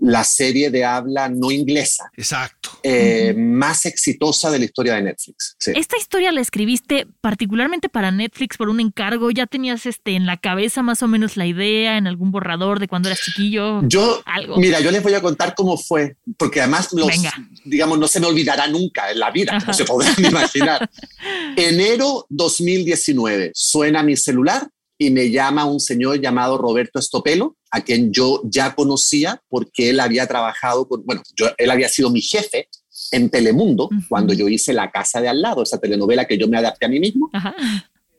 la 0.00 0.24
serie 0.24 0.70
de 0.70 0.84
habla 0.84 1.28
no 1.28 1.50
inglesa. 1.50 2.10
Exacto. 2.16 2.70
Eh, 2.82 3.34
más 3.36 3.84
exitosa 3.84 4.50
de 4.50 4.58
la 4.58 4.64
historia 4.64 4.94
de 4.94 5.02
Netflix. 5.02 5.56
Esta 5.66 5.96
historia 5.98 6.32
la 6.32 6.40
escribiste 6.40 7.06
particularmente 7.20 7.88
para 7.88 8.10
Netflix 8.10 8.56
por 8.56 8.68
un 8.68 8.80
encargo. 8.80 9.30
¿Ya 9.30 9.46
tenías 9.46 9.86
este 9.86 10.12
en 10.12 10.26
la 10.26 10.38
cabeza 10.38 10.82
más 10.82 11.02
o 11.02 11.08
menos 11.08 11.36
la 11.36 11.46
idea 11.46 11.98
en 11.98 12.06
algún 12.06 12.30
borrador 12.30 12.80
de 12.80 12.88
cuando 12.88 13.08
eras 13.08 13.20
chiquillo? 13.20 13.82
Yo, 13.82 14.22
mira, 14.56 14.80
yo 14.80 14.90
les 14.90 15.02
voy 15.02 15.14
a 15.14 15.20
contar 15.20 15.54
cómo 15.54 15.76
fue, 15.76 16.16
porque 16.38 16.60
además 16.60 16.92
los, 16.92 17.10
digamos, 17.64 17.98
no 17.98 18.08
se 18.08 18.20
me 18.20 18.26
olvidará 18.26 18.66
nunca 18.66 19.10
en 19.10 19.18
la 19.18 19.30
vida, 19.30 19.58
no 19.66 19.74
se 19.74 19.84
podrán 19.84 20.14
imaginar. 20.24 20.88
Enero 21.56 22.26
2019, 22.30 23.52
suena 23.54 24.02
mi 24.02 24.16
celular 24.16 24.66
y 24.96 25.10
me 25.10 25.30
llama 25.30 25.64
un 25.64 25.80
señor 25.80 26.20
llamado 26.20 26.58
Roberto 26.58 26.98
Estopelo, 26.98 27.56
a 27.70 27.80
quien 27.82 28.12
yo 28.12 28.42
ya 28.44 28.74
conocía 28.74 29.42
porque 29.48 29.90
él 29.90 30.00
había 30.00 30.26
trabajado 30.26 30.88
con, 30.88 31.04
bueno, 31.04 31.22
yo, 31.36 31.46
él 31.56 31.70
había 31.70 31.88
sido 31.88 32.10
mi 32.10 32.20
jefe 32.20 32.68
en 33.12 33.30
Telemundo 33.30 33.88
cuando 34.08 34.32
yo 34.34 34.48
hice 34.48 34.72
La 34.72 34.90
Casa 34.90 35.20
de 35.20 35.28
Al 35.28 35.40
lado, 35.40 35.62
esa 35.62 35.78
telenovela 35.78 36.26
que 36.26 36.38
yo 36.38 36.48
me 36.48 36.58
adapté 36.58 36.86
a 36.86 36.88
mí 36.88 37.00
mismo, 37.00 37.30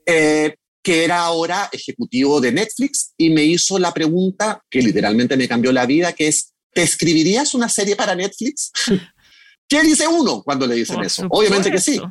eh, 0.05 0.55
que 0.84 1.03
era 1.03 1.20
ahora 1.20 1.70
ejecutivo 1.72 2.41
de 2.41 2.51
Netflix 2.51 3.13
y 3.17 3.29
me 3.29 3.43
hizo 3.43 3.77
la 3.77 3.93
pregunta 3.93 4.63
que 4.70 4.81
literalmente 4.81 5.38
me 5.38 5.48
cambió 5.48 5.72
la 5.72 5.86
vida, 5.86 6.13
que 6.13 6.27
es, 6.27 6.53
¿te 6.74 6.81
escribirías 6.81 7.53
una 7.53 7.70
serie 7.70 7.96
para 7.96 8.15
Netflix? 8.15 8.72
¿Qué 9.67 9.84
dice 9.84 10.08
uno 10.08 10.43
cuando 10.43 10.67
le 10.67 10.75
dicen 10.75 11.01
eso? 11.01 11.25
Obviamente 11.29 11.72
que 11.72 11.79
sí. 11.79 12.01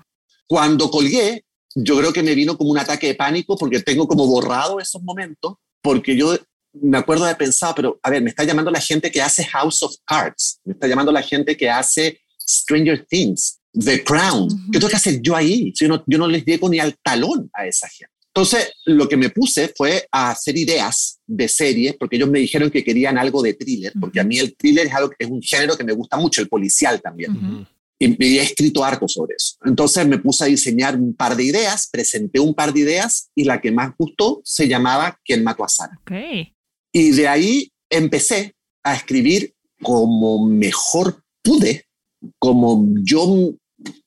Cuando 0.46 0.90
colgué, 0.90 1.44
yo 1.74 1.98
creo 1.98 2.12
que 2.12 2.22
me 2.22 2.34
vino 2.34 2.56
como 2.56 2.70
un 2.70 2.78
ataque 2.78 3.08
de 3.08 3.14
pánico 3.14 3.56
porque 3.56 3.80
tengo 3.80 4.08
como 4.08 4.26
borrado 4.26 4.80
esos 4.80 5.02
momentos, 5.02 5.54
porque 5.82 6.16
yo 6.16 6.38
me 6.72 6.98
acuerdo 6.98 7.24
de 7.24 7.34
pensar, 7.34 7.74
pero 7.74 7.98
a 8.02 8.10
ver, 8.10 8.22
me 8.22 8.30
está 8.30 8.44
llamando 8.44 8.70
la 8.70 8.80
gente 8.80 9.10
que 9.10 9.20
hace 9.20 9.44
House 9.44 9.82
of 9.82 9.94
Cards, 10.04 10.60
me 10.64 10.72
está 10.74 10.86
llamando 10.86 11.12
la 11.12 11.22
gente 11.22 11.56
que 11.56 11.68
hace 11.68 12.20
Stranger 12.38 13.06
Things, 13.06 13.60
The 13.72 14.02
Crown. 14.04 14.48
¿Qué 14.72 14.78
tengo 14.78 14.88
que 14.88 14.96
hacer 14.96 15.20
yo 15.20 15.36
ahí? 15.36 15.72
Yo 15.78 15.88
no, 15.88 16.02
yo 16.06 16.18
no 16.18 16.26
les 16.26 16.44
llego 16.44 16.68
ni 16.68 16.78
al 16.78 16.96
talón 17.02 17.50
a 17.52 17.66
esa 17.66 17.88
gente. 17.88 18.12
Entonces, 18.32 18.72
lo 18.84 19.08
que 19.08 19.16
me 19.16 19.30
puse 19.30 19.72
fue 19.76 20.06
a 20.12 20.30
hacer 20.30 20.56
ideas 20.56 21.18
de 21.26 21.48
series, 21.48 21.96
porque 21.98 22.16
ellos 22.16 22.30
me 22.30 22.38
dijeron 22.38 22.70
que 22.70 22.84
querían 22.84 23.18
algo 23.18 23.42
de 23.42 23.54
thriller, 23.54 23.92
porque 24.00 24.20
a 24.20 24.24
mí 24.24 24.38
el 24.38 24.56
thriller 24.56 24.86
es, 24.86 24.94
algo, 24.94 25.12
es 25.18 25.28
un 25.28 25.42
género 25.42 25.76
que 25.76 25.82
me 25.82 25.92
gusta 25.92 26.16
mucho, 26.16 26.40
el 26.40 26.48
policial 26.48 27.00
también 27.00 27.66
y, 28.00 28.38
he 28.38 28.42
escrito 28.42 28.82
harto 28.82 29.06
sobre 29.06 29.34
eso. 29.36 29.56
Entonces 29.64 30.06
me 30.06 30.18
puse 30.18 30.44
a 30.44 30.46
diseñar 30.46 30.96
un 30.96 31.14
par 31.14 31.36
de 31.36 31.44
ideas, 31.44 31.88
presenté 31.92 32.40
un 32.40 32.54
par 32.54 32.72
de 32.72 32.80
ideas 32.80 33.30
y 33.34 33.44
la 33.44 33.60
que 33.60 33.70
más 33.70 33.92
gustó 33.96 34.40
se 34.44 34.66
llamaba 34.66 35.20
¿Quién 35.24 35.44
mató 35.44 35.64
a 35.64 35.68
Sara? 35.68 36.00
Y 36.92 37.10
de 37.10 37.28
ahí 37.28 37.72
empecé 37.88 38.54
a 38.82 38.94
escribir 38.94 39.54
como 39.82 40.46
mejor 40.46 41.22
pude, 41.42 41.86
como 42.38 42.94
yo 43.02 43.54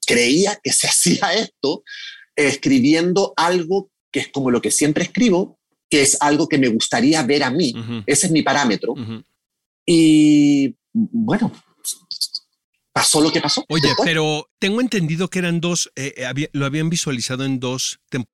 creía 0.06 0.60
que 0.64 0.72
se 0.72 0.88
hacía 0.90 1.34
esto, 1.34 1.84
escribiendo 2.36 3.34
algo 3.36 3.90
que 4.12 4.22
es 4.22 4.28
como 4.30 4.52
lo 4.52 4.62
que 4.62 4.72
siempre 4.72 5.06
escribo, 5.06 5.58
que 5.90 6.02
es 6.02 6.18
algo 6.22 6.48
que 6.48 6.58
me 6.58 6.68
gustaría 6.68 7.22
ver 7.24 7.44
a 7.44 7.52
mí. 7.52 7.74
Ese 8.06 8.28
es 8.28 8.32
mi 8.32 8.44
parámetro. 8.44 8.94
Y 9.86 10.76
bueno, 10.92 11.52
pasó 12.92 13.22
lo 13.22 13.32
que 13.32 13.42
pasó. 13.42 13.66
Oye, 13.70 13.90
pero 14.04 14.48
tengo 14.60 14.82
entendido 14.82 15.30
que 15.30 15.40
eran 15.40 15.60
dos, 15.60 15.92
eh, 15.96 16.14
eh 16.16 16.50
lo 16.54 16.66
habían 16.66 16.90
visualizado 16.90 17.44
en 17.44 17.60
dos 17.60 18.00
temporadas. 18.10 18.34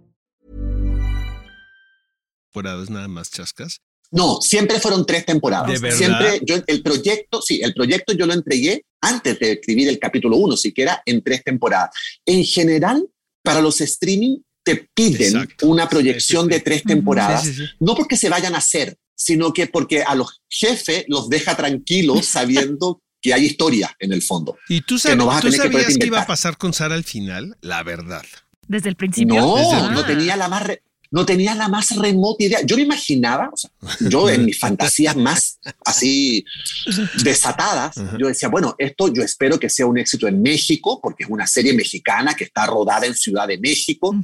¿Temporadas 2.51 2.89
nada 2.89 3.07
más 3.07 3.31
chascas? 3.31 3.79
No, 4.11 4.41
siempre 4.41 4.79
fueron 4.81 5.05
tres 5.05 5.25
temporadas. 5.25 5.79
¿De 5.79 5.91
Siempre 5.93 6.41
yo, 6.45 6.57
el 6.67 6.83
proyecto, 6.83 7.41
sí, 7.41 7.61
el 7.63 7.73
proyecto 7.73 8.11
yo 8.11 8.25
lo 8.25 8.33
entregué 8.33 8.83
antes 8.99 9.39
de 9.39 9.53
escribir 9.53 9.87
el 9.87 9.99
capítulo 9.99 10.35
uno, 10.35 10.57
siquiera 10.57 11.01
en 11.05 11.23
tres 11.23 11.43
temporadas. 11.45 11.91
En 12.25 12.43
general, 12.43 13.07
para 13.41 13.61
los 13.61 13.79
streaming 13.79 14.39
te 14.63 14.89
piden 14.93 15.47
una 15.61 15.87
proyección 15.87 16.49
de 16.49 16.59
tres 16.59 16.83
temporadas, 16.83 17.49
no 17.79 17.95
porque 17.95 18.17
se 18.17 18.27
vayan 18.27 18.53
a 18.53 18.57
hacer, 18.57 18.97
sino 19.15 19.53
que 19.53 19.67
porque 19.67 20.03
a 20.03 20.13
los 20.13 20.41
jefes 20.49 21.05
los 21.07 21.29
deja 21.29 21.55
tranquilos 21.55 22.25
sabiendo 22.25 23.01
que 23.21 23.33
hay 23.33 23.45
historia 23.45 23.95
en 23.97 24.11
el 24.11 24.21
fondo. 24.21 24.57
¿Y 24.67 24.81
tú, 24.81 24.99
sabes, 24.99 25.17
¿tú 25.41 25.51
sabías 25.53 25.97
que, 25.97 26.07
iba 26.07 26.21
a 26.21 26.27
pasar 26.27 26.57
con 26.57 26.73
Sara 26.73 26.95
al 26.95 27.05
final? 27.05 27.55
La 27.61 27.81
verdad. 27.83 28.25
Desde 28.67 28.89
el 28.89 28.97
principio. 28.97 29.35
No, 29.35 29.91
no 29.91 30.05
tenía 30.05 30.35
la 30.35 30.49
más 30.49 30.63
no 31.11 31.25
tenía 31.25 31.53
la 31.55 31.67
más 31.67 31.95
remota 31.95 32.43
idea. 32.43 32.61
Yo 32.65 32.77
me 32.77 32.83
imaginaba, 32.83 33.49
o 33.53 33.57
sea, 33.57 33.69
yo 33.99 34.29
en 34.29 34.45
mis 34.45 34.57
fantasías 34.57 35.15
más 35.15 35.59
así 35.85 36.45
desatadas, 37.23 37.95
yo 38.17 38.27
decía, 38.27 38.49
bueno, 38.49 38.75
esto 38.77 39.13
yo 39.13 39.21
espero 39.21 39.59
que 39.59 39.69
sea 39.69 39.85
un 39.85 39.97
éxito 39.97 40.27
en 40.27 40.41
México, 40.41 40.99
porque 41.01 41.25
es 41.25 41.29
una 41.29 41.45
serie 41.45 41.73
mexicana 41.73 42.33
que 42.33 42.45
está 42.45 42.65
rodada 42.65 43.05
en 43.05 43.13
Ciudad 43.13 43.47
de 43.47 43.57
México 43.57 44.15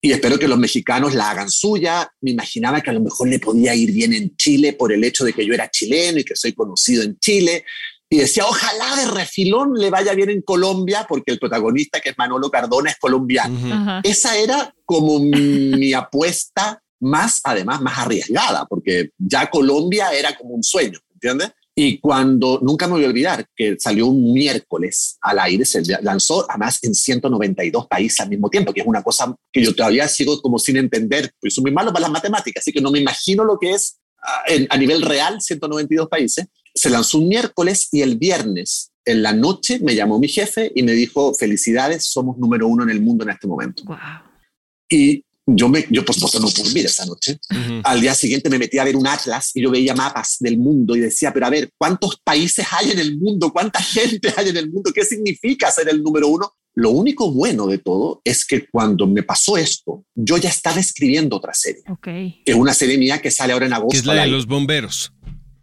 y 0.00 0.12
espero 0.12 0.38
que 0.38 0.46
los 0.46 0.58
mexicanos 0.58 1.14
la 1.14 1.30
hagan 1.30 1.50
suya. 1.50 2.10
Me 2.20 2.30
imaginaba 2.30 2.80
que 2.80 2.90
a 2.90 2.92
lo 2.92 3.00
mejor 3.00 3.28
le 3.28 3.40
podía 3.40 3.74
ir 3.74 3.92
bien 3.92 4.12
en 4.12 4.36
Chile 4.36 4.72
por 4.72 4.92
el 4.92 5.02
hecho 5.02 5.24
de 5.24 5.32
que 5.32 5.44
yo 5.44 5.52
era 5.52 5.70
chileno 5.70 6.20
y 6.20 6.24
que 6.24 6.36
soy 6.36 6.52
conocido 6.52 7.02
en 7.02 7.18
Chile. 7.18 7.64
Y 8.10 8.16
decía, 8.18 8.46
ojalá 8.46 8.96
de 8.96 9.10
refilón 9.10 9.74
le 9.74 9.90
vaya 9.90 10.14
bien 10.14 10.30
en 10.30 10.42
Colombia, 10.42 11.04
porque 11.08 11.32
el 11.32 11.38
protagonista, 11.38 12.00
que 12.00 12.10
es 12.10 12.18
Manolo 12.18 12.50
Cardona, 12.50 12.90
es 12.90 12.98
colombiano. 12.98 14.00
Esa 14.02 14.38
era 14.38 14.74
como 14.84 15.18
mi 15.20 15.92
apuesta 15.92 16.82
más, 17.00 17.40
además, 17.44 17.80
más 17.80 17.98
arriesgada, 17.98 18.66
porque 18.66 19.10
ya 19.18 19.48
Colombia 19.50 20.12
era 20.12 20.36
como 20.36 20.54
un 20.54 20.62
sueño, 20.62 20.98
¿entiendes? 21.12 21.52
Y 21.74 22.00
cuando, 22.00 22.58
nunca 22.60 22.88
me 22.88 22.94
voy 22.94 23.04
a 23.04 23.08
olvidar, 23.08 23.46
que 23.54 23.76
salió 23.78 24.08
un 24.08 24.32
miércoles 24.32 25.16
al 25.20 25.38
aire, 25.38 25.64
se 25.64 25.80
lanzó 26.02 26.44
además 26.50 26.80
en 26.82 26.92
192 26.92 27.86
países 27.86 28.18
al 28.18 28.30
mismo 28.30 28.50
tiempo, 28.50 28.72
que 28.72 28.80
es 28.80 28.86
una 28.86 29.02
cosa 29.02 29.32
que 29.52 29.62
yo 29.62 29.72
todavía 29.72 30.08
sigo 30.08 30.42
como 30.42 30.58
sin 30.58 30.76
entender, 30.76 31.30
pues 31.40 31.54
soy 31.54 31.62
muy 31.62 31.70
malo 31.70 31.92
para 31.92 32.02
las 32.02 32.10
matemáticas, 32.10 32.62
así 32.62 32.72
que 32.72 32.80
no 32.80 32.90
me 32.90 32.98
imagino 32.98 33.44
lo 33.44 33.58
que 33.60 33.70
es 33.74 34.00
a, 34.20 34.32
ah, 34.32 34.66
a 34.70 34.76
nivel 34.76 35.02
real 35.02 35.40
192 35.40 36.08
países. 36.08 36.46
Se 36.78 36.90
lanzó 36.90 37.18
un 37.18 37.28
miércoles 37.28 37.88
y 37.92 38.02
el 38.02 38.16
viernes 38.16 38.92
en 39.04 39.22
la 39.22 39.32
noche 39.32 39.80
me 39.80 39.94
llamó 39.94 40.18
mi 40.18 40.28
jefe 40.28 40.70
y 40.74 40.82
me 40.82 40.92
dijo, 40.92 41.34
felicidades, 41.34 42.04
somos 42.04 42.36
número 42.38 42.68
uno 42.68 42.82
en 42.82 42.90
el 42.90 43.00
mundo 43.00 43.24
en 43.24 43.30
este 43.30 43.46
momento. 43.46 43.82
Wow. 43.84 43.96
Y 44.90 45.24
yo, 45.46 45.68
me, 45.68 45.86
yo 45.90 46.04
por 46.04 46.14
supuesto 46.14 46.40
no 46.40 46.50
dormir 46.50 46.84
esa 46.84 47.06
noche. 47.06 47.38
Al 47.84 48.00
día 48.00 48.14
siguiente 48.14 48.50
me 48.50 48.58
metí 48.58 48.78
a 48.78 48.84
ver 48.84 48.96
un 48.96 49.06
atlas 49.06 49.50
y 49.54 49.62
yo 49.62 49.70
veía 49.70 49.94
mapas 49.94 50.36
del 50.40 50.58
mundo 50.58 50.94
y 50.94 51.00
decía, 51.00 51.32
pero 51.32 51.46
a 51.46 51.50
ver, 51.50 51.70
¿cuántos 51.78 52.20
países 52.22 52.66
hay 52.70 52.90
en 52.90 52.98
el 52.98 53.18
mundo? 53.18 53.50
¿Cuánta 53.50 53.80
gente 53.80 54.32
hay 54.36 54.50
en 54.50 54.56
el 54.58 54.70
mundo? 54.70 54.92
¿Qué 54.94 55.04
significa 55.04 55.70
ser 55.70 55.88
el 55.88 56.02
número 56.02 56.28
uno? 56.28 56.52
Lo 56.74 56.90
único 56.90 57.32
bueno 57.32 57.66
de 57.66 57.78
todo 57.78 58.20
es 58.24 58.44
que 58.44 58.68
cuando 58.68 59.06
me 59.06 59.24
pasó 59.24 59.56
esto, 59.56 60.04
yo 60.14 60.36
ya 60.36 60.48
estaba 60.48 60.78
escribiendo 60.78 61.36
otra 61.36 61.52
serie. 61.52 61.82
Ok. 61.88 62.06
Es 62.44 62.54
una 62.54 62.72
serie 62.72 62.98
mía 62.98 63.20
que 63.20 63.32
sale 63.32 63.52
ahora 63.52 63.66
en 63.66 63.72
agosto. 63.72 63.92
Que 63.92 63.98
es 63.98 64.06
la 64.06 64.14
de 64.14 64.28
los 64.28 64.46
bomberos. 64.46 65.12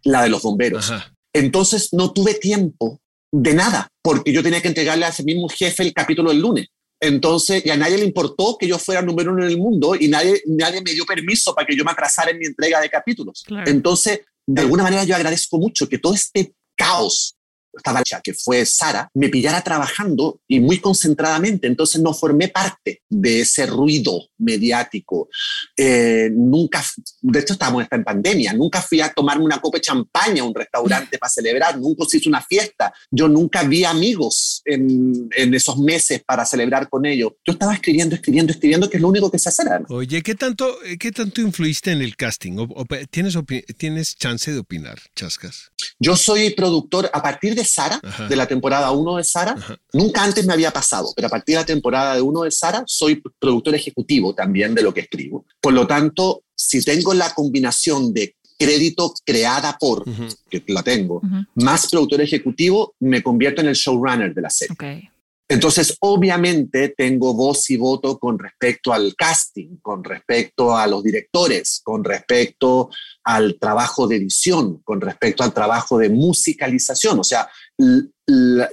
La 0.06 0.22
de 0.22 0.28
los 0.30 0.42
bomberos. 0.42 0.90
Ajá. 0.90 1.12
Entonces 1.32 1.90
no 1.92 2.12
tuve 2.12 2.34
tiempo 2.34 3.00
de 3.32 3.54
nada, 3.54 3.88
porque 4.02 4.32
yo 4.32 4.42
tenía 4.42 4.62
que 4.62 4.68
entregarle 4.68 5.04
a 5.04 5.10
ese 5.10 5.22
mismo 5.22 5.48
jefe 5.48 5.82
el 5.82 5.92
capítulo 5.92 6.30
del 6.30 6.40
lunes. 6.40 6.68
Entonces, 6.98 7.64
y 7.66 7.70
a 7.70 7.76
nadie 7.76 7.98
le 7.98 8.04
importó 8.04 8.56
que 8.58 8.66
yo 8.66 8.78
fuera 8.78 9.02
número 9.02 9.32
uno 9.32 9.44
en 9.44 9.50
el 9.50 9.58
mundo 9.58 9.94
y 9.94 10.08
nadie, 10.08 10.40
nadie 10.46 10.80
me 10.80 10.92
dio 10.92 11.04
permiso 11.04 11.54
para 11.54 11.66
que 11.66 11.76
yo 11.76 11.84
me 11.84 11.90
atrasara 11.90 12.30
en 12.30 12.38
mi 12.38 12.46
entrega 12.46 12.80
de 12.80 12.88
capítulos. 12.88 13.42
Claro. 13.46 13.70
Entonces, 13.70 14.20
de 14.46 14.62
alguna 14.62 14.84
manera 14.84 15.04
yo 15.04 15.14
agradezco 15.14 15.58
mucho 15.58 15.88
que 15.88 15.98
todo 15.98 16.14
este 16.14 16.54
caos, 16.74 17.35
esta 17.76 17.92
marcha 17.92 18.20
que 18.22 18.34
fue 18.34 18.64
Sara, 18.66 19.08
me 19.14 19.28
pillara 19.28 19.62
trabajando 19.62 20.40
y 20.48 20.60
muy 20.60 20.78
concentradamente. 20.80 21.66
Entonces 21.66 22.00
no 22.00 22.12
formé 22.14 22.48
parte 22.48 23.02
de 23.08 23.40
ese 23.40 23.66
ruido 23.66 24.20
mediático. 24.38 25.28
Eh, 25.76 26.30
nunca, 26.32 26.84
de 27.20 27.38
hecho 27.40 27.52
estábamos 27.52 27.82
hasta 27.82 27.96
en 27.96 28.04
pandemia, 28.04 28.52
nunca 28.52 28.80
fui 28.82 29.00
a 29.00 29.12
tomarme 29.12 29.44
una 29.44 29.60
copa 29.60 29.78
de 29.78 29.82
champaña 29.82 30.42
a 30.42 30.46
un 30.46 30.54
restaurante 30.54 31.18
para 31.18 31.30
celebrar, 31.30 31.78
nunca 31.78 32.04
se 32.08 32.18
hizo 32.18 32.28
una 32.28 32.42
fiesta. 32.42 32.92
Yo 33.10 33.28
nunca 33.28 33.62
vi 33.62 33.84
amigos 33.84 34.62
en, 34.64 35.28
en 35.36 35.54
esos 35.54 35.78
meses 35.78 36.22
para 36.24 36.44
celebrar 36.44 36.88
con 36.88 37.04
ellos. 37.06 37.32
Yo 37.46 37.52
estaba 37.52 37.74
escribiendo, 37.74 38.14
escribiendo, 38.14 38.52
escribiendo, 38.52 38.88
que 38.90 38.96
es 38.96 39.02
lo 39.02 39.08
único 39.08 39.30
que 39.30 39.38
se 39.38 39.48
hace. 39.48 39.62
además. 39.68 39.90
Oye, 39.90 40.22
¿qué 40.22 40.34
tanto, 40.34 40.76
qué 40.98 41.12
tanto 41.12 41.40
influiste 41.40 41.92
en 41.92 42.02
el 42.02 42.16
casting? 42.16 42.58
O- 42.58 42.62
o- 42.74 42.86
¿tienes, 43.10 43.36
¿Tienes 43.76 44.16
chance 44.16 44.52
de 44.52 44.58
opinar, 44.58 44.98
Chascas? 45.14 45.70
Yo 45.98 46.16
soy 46.16 46.50
productor 46.50 47.10
a 47.12 47.22
partir 47.22 47.54
de 47.54 47.64
Sara, 47.66 48.00
Ajá. 48.02 48.28
de 48.28 48.36
la 48.36 48.46
temporada 48.46 48.90
1 48.90 49.16
de 49.16 49.24
Sara. 49.24 49.52
Ajá. 49.52 49.76
Nunca 49.92 50.22
antes 50.24 50.46
me 50.46 50.52
había 50.52 50.72
pasado, 50.72 51.12
pero 51.14 51.28
a 51.28 51.30
partir 51.30 51.54
de 51.54 51.60
la 51.60 51.66
temporada 51.66 52.14
de 52.14 52.22
1 52.22 52.42
de 52.42 52.50
Sara 52.50 52.82
soy 52.86 53.22
productor 53.38 53.74
ejecutivo 53.74 54.34
también 54.34 54.74
de 54.74 54.82
lo 54.82 54.94
que 54.94 55.00
escribo. 55.00 55.44
Por 55.60 55.74
lo 55.74 55.86
tanto, 55.86 56.44
si 56.54 56.82
tengo 56.82 57.12
la 57.12 57.34
combinación 57.34 58.12
de 58.14 58.36
crédito 58.58 59.12
creada 59.24 59.76
por, 59.78 60.04
que 60.48 60.64
la 60.68 60.82
tengo, 60.82 61.20
más 61.56 61.88
productor 61.90 62.22
ejecutivo, 62.22 62.94
me 63.00 63.22
convierto 63.22 63.60
en 63.60 63.68
el 63.68 63.74
showrunner 63.74 64.34
de 64.34 64.40
la 64.40 64.50
serie. 64.50 65.10
Entonces, 65.48 65.96
obviamente, 66.00 66.88
tengo 66.96 67.32
voz 67.34 67.70
y 67.70 67.76
voto 67.76 68.18
con 68.18 68.36
respecto 68.38 68.92
al 68.92 69.14
casting, 69.14 69.76
con 69.80 70.02
respecto 70.02 70.76
a 70.76 70.86
los 70.88 71.04
directores, 71.04 71.80
con 71.84 72.02
respecto 72.02 72.90
al 73.22 73.56
trabajo 73.60 74.08
de 74.08 74.16
edición, 74.16 74.80
con 74.82 75.00
respecto 75.00 75.44
al 75.44 75.54
trabajo 75.54 75.98
de 75.98 76.08
musicalización. 76.08 77.20
O 77.20 77.24
sea, 77.24 77.48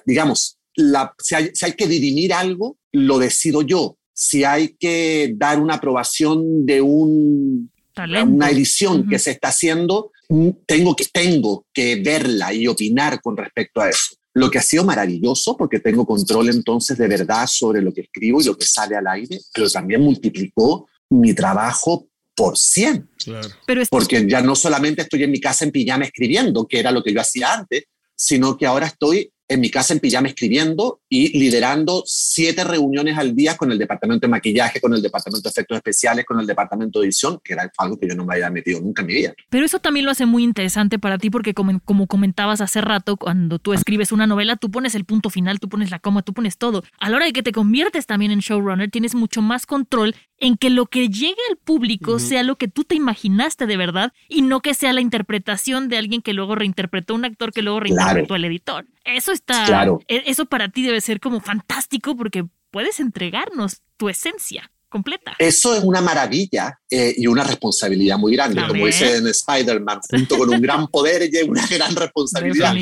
digamos, 0.05 0.57
la- 0.75 1.13
si, 1.19 1.35
hay, 1.35 1.51
si 1.53 1.65
hay 1.65 1.73
que 1.73 1.87
dirimir 1.87 2.33
algo, 2.33 2.77
lo 2.91 3.19
decido 3.19 3.61
yo. 3.61 3.97
Si 4.13 4.43
hay 4.43 4.75
que 4.79 5.33
dar 5.35 5.59
una 5.59 5.75
aprobación 5.75 6.65
de 6.65 6.81
un 6.81 7.71
Talento. 7.93 8.31
una 8.31 8.49
edición 8.49 9.07
que 9.07 9.19
se 9.19 9.31
está 9.31 9.49
haciendo, 9.49 10.11
mm, 10.29 10.49
tengo 10.65 10.95
que, 10.95 11.05
tengo 11.05 11.65
que 11.71 11.97
verla 11.97 12.51
y 12.53 12.67
opinar 12.67 13.21
con 13.21 13.37
respecto 13.37 13.81
a 13.81 13.89
eso. 13.89 14.15
Lo 14.33 14.49
que 14.49 14.57
ha 14.57 14.63
sido 14.63 14.83
maravilloso 14.83 15.55
porque 15.55 15.79
tengo 15.79 16.05
control 16.05 16.49
entonces 16.49 16.97
de 16.97 17.07
verdad 17.07 17.45
sobre 17.47 17.81
lo 17.81 17.93
que 17.93 18.01
escribo 18.01 18.41
y 18.41 18.45
lo 18.45 18.57
que 18.57 18.65
sale 18.65 18.95
al 18.95 19.07
aire, 19.07 19.39
pero 19.53 19.69
también 19.69 20.01
multiplicó 20.01 20.87
mi 21.09 21.33
trabajo 21.33 22.07
por 22.35 22.57
100, 22.57 23.09
Claro. 23.23 23.47
Pero 23.65 23.81
es 23.81 23.89
porque 23.89 24.25
ya 24.27 24.41
no 24.41 24.55
solamente 24.55 25.03
estoy 25.03 25.23
en 25.23 25.31
mi 25.31 25.39
casa 25.39 25.63
en 25.65 25.71
pijama 25.71 26.05
escribiendo, 26.05 26.67
que 26.67 26.79
era 26.79 26.91
lo 26.91 27.03
que 27.03 27.13
yo 27.13 27.21
hacía 27.21 27.53
antes, 27.53 27.83
sino 28.15 28.57
que 28.57 28.65
ahora 28.65 28.87
estoy 28.87 29.32
en 29.53 29.61
mi 29.61 29.69
casa 29.69 29.93
en 29.93 29.99
pijama 29.99 30.27
escribiendo 30.27 31.01
y 31.09 31.37
liderando 31.37 32.03
siete 32.05 32.63
reuniones 32.63 33.17
al 33.17 33.35
día 33.35 33.55
con 33.55 33.71
el 33.71 33.77
departamento 33.77 34.27
de 34.27 34.31
maquillaje, 34.31 34.81
con 34.81 34.93
el 34.93 35.01
departamento 35.01 35.47
de 35.47 35.49
efectos 35.51 35.77
especiales, 35.77 36.25
con 36.25 36.39
el 36.39 36.47
departamento 36.47 36.99
de 36.99 37.05
edición, 37.05 37.39
que 37.43 37.53
era 37.53 37.71
algo 37.77 37.97
que 37.99 38.07
yo 38.07 38.15
no 38.15 38.25
me 38.25 38.33
había 38.33 38.49
metido 38.49 38.81
nunca 38.81 39.01
en 39.01 39.07
mi 39.07 39.13
vida. 39.13 39.33
Pero 39.49 39.65
eso 39.65 39.79
también 39.79 40.05
lo 40.05 40.11
hace 40.11 40.25
muy 40.25 40.43
interesante 40.43 40.99
para 40.99 41.17
ti 41.17 41.29
porque 41.29 41.53
como, 41.53 41.79
como 41.81 42.07
comentabas 42.07 42.61
hace 42.61 42.81
rato, 42.81 43.17
cuando 43.17 43.59
tú 43.59 43.73
escribes 43.73 44.11
una 44.11 44.27
novela, 44.27 44.55
tú 44.55 44.71
pones 44.71 44.95
el 44.95 45.05
punto 45.05 45.29
final, 45.29 45.59
tú 45.59 45.69
pones 45.69 45.91
la 45.91 45.99
coma, 45.99 46.23
tú 46.23 46.33
pones 46.33 46.57
todo. 46.57 46.83
A 46.99 47.09
la 47.09 47.17
hora 47.17 47.25
de 47.25 47.33
que 47.33 47.43
te 47.43 47.51
conviertes 47.51 48.05
también 48.05 48.31
en 48.31 48.39
showrunner, 48.39 48.89
tienes 48.89 49.15
mucho 49.15 49.41
más 49.41 49.65
control 49.65 50.15
en 50.39 50.57
que 50.57 50.69
lo 50.69 50.87
que 50.87 51.07
llegue 51.07 51.35
al 51.49 51.57
público 51.57 52.19
sea 52.19 52.43
lo 52.43 52.57
que 52.57 52.67
tú 52.67 52.83
te 52.83 52.95
imaginaste 52.95 53.65
de 53.65 53.77
verdad 53.77 54.13
y 54.27 54.41
no 54.41 54.61
que 54.61 54.73
sea 54.73 54.91
la 54.91 54.99
interpretación 54.99 55.87
de 55.87 55.97
alguien 55.97 56.21
que 56.21 56.33
luego 56.33 56.55
reinterpretó 56.55 57.15
un 57.15 57.25
actor 57.25 57.53
que 57.53 57.61
luego 57.61 57.79
reinterpretó 57.79 58.35
el 58.35 58.45
editor. 58.45 58.85
Eso 59.03 59.31
está... 59.31 59.65
Claro. 59.65 59.99
e- 60.07 60.23
Eso 60.27 60.45
para 60.45 60.69
ti 60.69 60.83
debe 60.83 61.01
ser 61.01 61.19
como 61.19 61.39
fantástico 61.39 62.15
porque 62.15 62.45
puedes 62.71 62.99
entregarnos 62.99 63.81
tu 63.97 64.09
esencia 64.09 64.71
completa. 64.93 65.33
Eso 65.39 65.75
es 65.75 65.83
una 65.83 65.99
maravilla 65.99 66.79
eh, 66.89 67.13
y 67.17 67.27
una 67.27 67.43
responsabilidad 67.43 68.17
muy 68.17 68.33
grande. 68.33 68.61
A 68.61 68.67
Como 68.67 68.83
ver. 68.85 68.93
dice 68.93 69.17
en 69.17 69.27
Spider-Man, 69.27 69.99
junto 70.09 70.37
con 70.37 70.49
un 70.53 70.61
gran 70.61 70.87
poder 70.87 71.29
llega 71.29 71.49
una 71.49 71.67
gran 71.67 71.93
responsabilidad. 71.95 72.73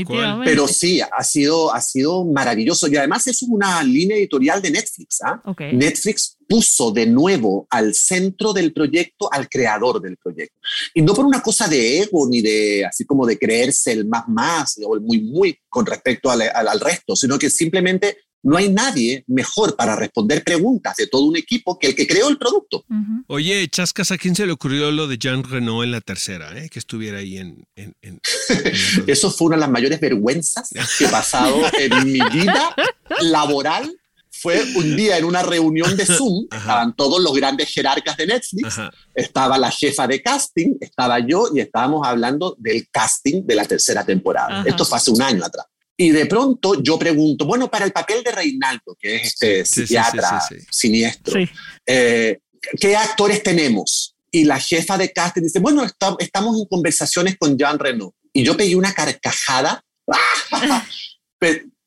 Pero 0.45 0.67
sí, 0.67 1.01
ha 1.01 1.23
sido, 1.23 1.73
ha 1.73 1.81
sido 1.81 2.23
maravilloso. 2.25 2.87
Y 2.87 2.97
además 2.97 3.25
eso 3.25 3.45
es 3.45 3.49
una 3.51 3.81
línea 3.83 4.17
editorial 4.17 4.61
de 4.61 4.69
Netflix. 4.71 5.19
¿ah? 5.25 5.41
Ok. 5.45 5.61
Netflix 5.73 6.37
puso 6.47 6.91
de 6.91 7.05
nuevo 7.05 7.65
al 7.69 7.95
centro 7.95 8.51
del 8.51 8.73
proyecto 8.73 9.31
al 9.31 9.47
creador 9.47 10.01
del 10.01 10.17
proyecto. 10.17 10.57
Y 10.93 11.01
no 11.01 11.13
por 11.13 11.25
una 11.25 11.41
cosa 11.41 11.67
de 11.69 11.99
ego 12.01 12.27
ni 12.29 12.41
de 12.41 12.85
así 12.85 13.05
como 13.05 13.25
de 13.25 13.37
creerse 13.39 13.93
el 13.93 14.05
más 14.05 14.27
más 14.27 14.77
o 14.85 14.93
el 14.95 15.01
muy 15.01 15.21
muy 15.21 15.57
con 15.69 15.85
respecto 15.85 16.29
al, 16.29 16.41
al- 16.41 16.67
al 16.67 16.79
resto, 16.81 17.15
sino 17.15 17.39
que 17.39 17.49
simplemente 17.49 18.17
no 18.43 18.57
hay 18.57 18.69
nadie 18.69 19.23
mejor 19.27 19.75
para 19.75 19.95
responder 19.95 20.43
preguntas 20.43 20.95
de 20.97 21.07
todo 21.07 21.23
un 21.23 21.37
equipo 21.37 21.77
que 21.77 21.87
el 21.87 21.95
que 21.95 22.07
creó 22.07 22.27
el 22.29 22.37
producto. 22.37 22.83
Ujú. 22.89 23.23
Oye, 23.27 23.67
Chascas, 23.69 24.11
¿a 24.11 24.17
quién 24.17 24.35
se 24.35 24.45
le 24.45 24.51
ocurrió 24.51 24.89
lo 24.91 25.07
de 25.07 25.17
Jean 25.17 25.43
Renault 25.43 25.83
en 25.83 25.91
la 25.91 26.01
tercera? 26.01 26.57
eh? 26.57 26.69
Que 26.69 26.79
estuviera 26.79 27.19
ahí 27.19 27.37
en... 27.37 27.63
en- 27.75 27.93
en- 28.01 28.19
en- 28.49 29.03
Eso 29.07 29.29
fue 29.31 29.47
una 29.47 29.55
de 29.57 29.61
las 29.61 29.69
mayores 29.69 29.99
vergüenzas 29.99 30.69
que 30.97 31.05
he 31.05 31.07
pasado 31.09 31.61
en 31.79 32.03
mi 32.05 32.19
vida 32.31 32.75
laboral. 33.21 33.95
Fue 34.33 34.63
un 34.75 34.95
día 34.95 35.17
en 35.17 35.25
una 35.25 35.43
reunión 35.43 35.95
de 35.97 36.05
Zoom, 36.05 36.47
Ajá. 36.49 36.61
estaban 36.61 36.95
todos 36.95 37.21
los 37.21 37.33
grandes 37.35 37.69
jerarcas 37.69 38.15
de 38.17 38.25
Netflix, 38.27 38.65
Ajá. 38.65 38.89
estaba 39.13 39.57
la 39.59 39.69
jefa 39.69 40.07
de 40.07 40.21
casting, 40.23 40.77
estaba 40.79 41.19
yo 41.19 41.49
y 41.53 41.59
estábamos 41.59 42.07
hablando 42.07 42.55
del 42.57 42.87
casting 42.89 43.43
de 43.45 43.55
la 43.55 43.65
tercera 43.65 44.03
temporada. 44.05 44.61
Ajá. 44.61 44.69
Esto 44.69 44.85
fue 44.85 44.97
hace 44.97 45.11
un 45.11 45.21
año 45.21 45.43
atrás. 45.45 45.65
Y 46.01 46.09
de 46.09 46.25
pronto 46.25 46.81
yo 46.81 46.97
pregunto, 46.97 47.45
bueno, 47.45 47.69
para 47.69 47.85
el 47.85 47.91
papel 47.91 48.23
de 48.23 48.31
Reinaldo, 48.31 48.95
que 48.99 49.17
es 49.17 49.27
este 49.27 49.63
Sí, 49.65 49.71
sí, 49.71 49.81
sí, 49.81 49.87
psiquiatra 49.87 50.41
sí, 50.49 50.55
sí. 50.59 50.65
siniestro, 50.71 51.33
Sí. 51.39 51.47
eh, 51.85 52.39
¿qué 52.79 52.95
actores 52.95 53.43
tenemos? 53.43 54.15
Y 54.31 54.45
la 54.45 54.59
jefa 54.59 54.97
de 54.97 55.11
casting 55.11 55.43
dice, 55.43 55.59
bueno, 55.59 55.83
está- 55.83 56.15
estamos 56.19 56.57
en 56.57 56.65
conversaciones 56.65 57.35
con 57.37 57.55
Jean 57.57 57.77
Reno. 57.77 58.15
Y 58.33 58.43
yo 58.43 58.57
pegué 58.57 58.75
una 58.75 58.93
carcajada, 58.93 59.83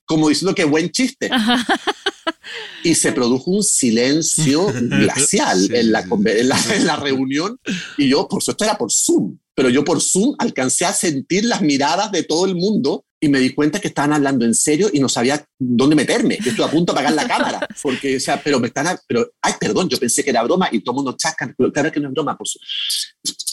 como 0.06 0.28
diciendo 0.28 0.54
que 0.54 0.64
buen 0.64 0.90
chiste. 0.90 1.30
Y 2.84 2.94
se 2.94 3.12
produjo 3.12 3.50
un 3.50 3.62
silencio 3.64 4.66
glacial 4.74 5.58
Sí, 5.66 5.74
en, 5.74 5.90
la, 5.92 6.00
en, 6.02 6.48
la, 6.48 6.60
en 6.74 6.86
la 6.86 6.96
reunión. 6.96 7.58
Y 7.96 8.08
yo, 8.10 8.28
por 8.28 8.42
supuesto, 8.42 8.64
era 8.64 8.76
por 8.78 8.92
Zoom. 8.92 9.38
Pero 9.56 9.70
yo 9.70 9.84
por 9.84 10.00
Zoom 10.02 10.34
alcancé 10.38 10.84
a 10.84 10.92
sentir 10.92 11.44
las 11.46 11.62
miradas 11.62 12.12
de 12.12 12.22
todo 12.24 12.44
el 12.44 12.54
mundo 12.54 13.04
y 13.20 13.28
me 13.28 13.38
di 13.38 13.54
cuenta 13.54 13.80
que 13.80 13.88
estaban 13.88 14.12
hablando 14.12 14.44
en 14.44 14.54
serio 14.54 14.90
y 14.92 15.00
no 15.00 15.08
sabía 15.08 15.44
dónde 15.58 15.96
meterme. 15.96 16.38
Yo 16.42 16.50
estoy 16.50 16.64
a 16.66 16.70
punto 16.70 16.92
de 16.92 17.00
apagar 17.00 17.14
la 17.14 17.26
cámara. 17.26 17.68
Porque, 17.82 18.16
o 18.16 18.20
sea, 18.20 18.40
pero 18.42 18.60
me 18.60 18.68
están... 18.68 18.86
a- 18.86 19.00
pero, 19.06 19.30
ay, 19.40 19.54
perdón, 19.58 19.88
yo 19.88 19.98
pensé 19.98 20.22
que 20.22 20.30
era 20.30 20.42
broma 20.42 20.68
y 20.70 20.80
todo 20.80 20.92
el 20.92 20.96
mundo 20.96 21.16
chascan. 21.18 21.54
Pero 21.56 21.72
claro 21.72 21.90
que 21.90 22.00
no 22.00 22.08
es 22.08 22.14
broma. 22.14 22.36
Pues. 22.36 22.58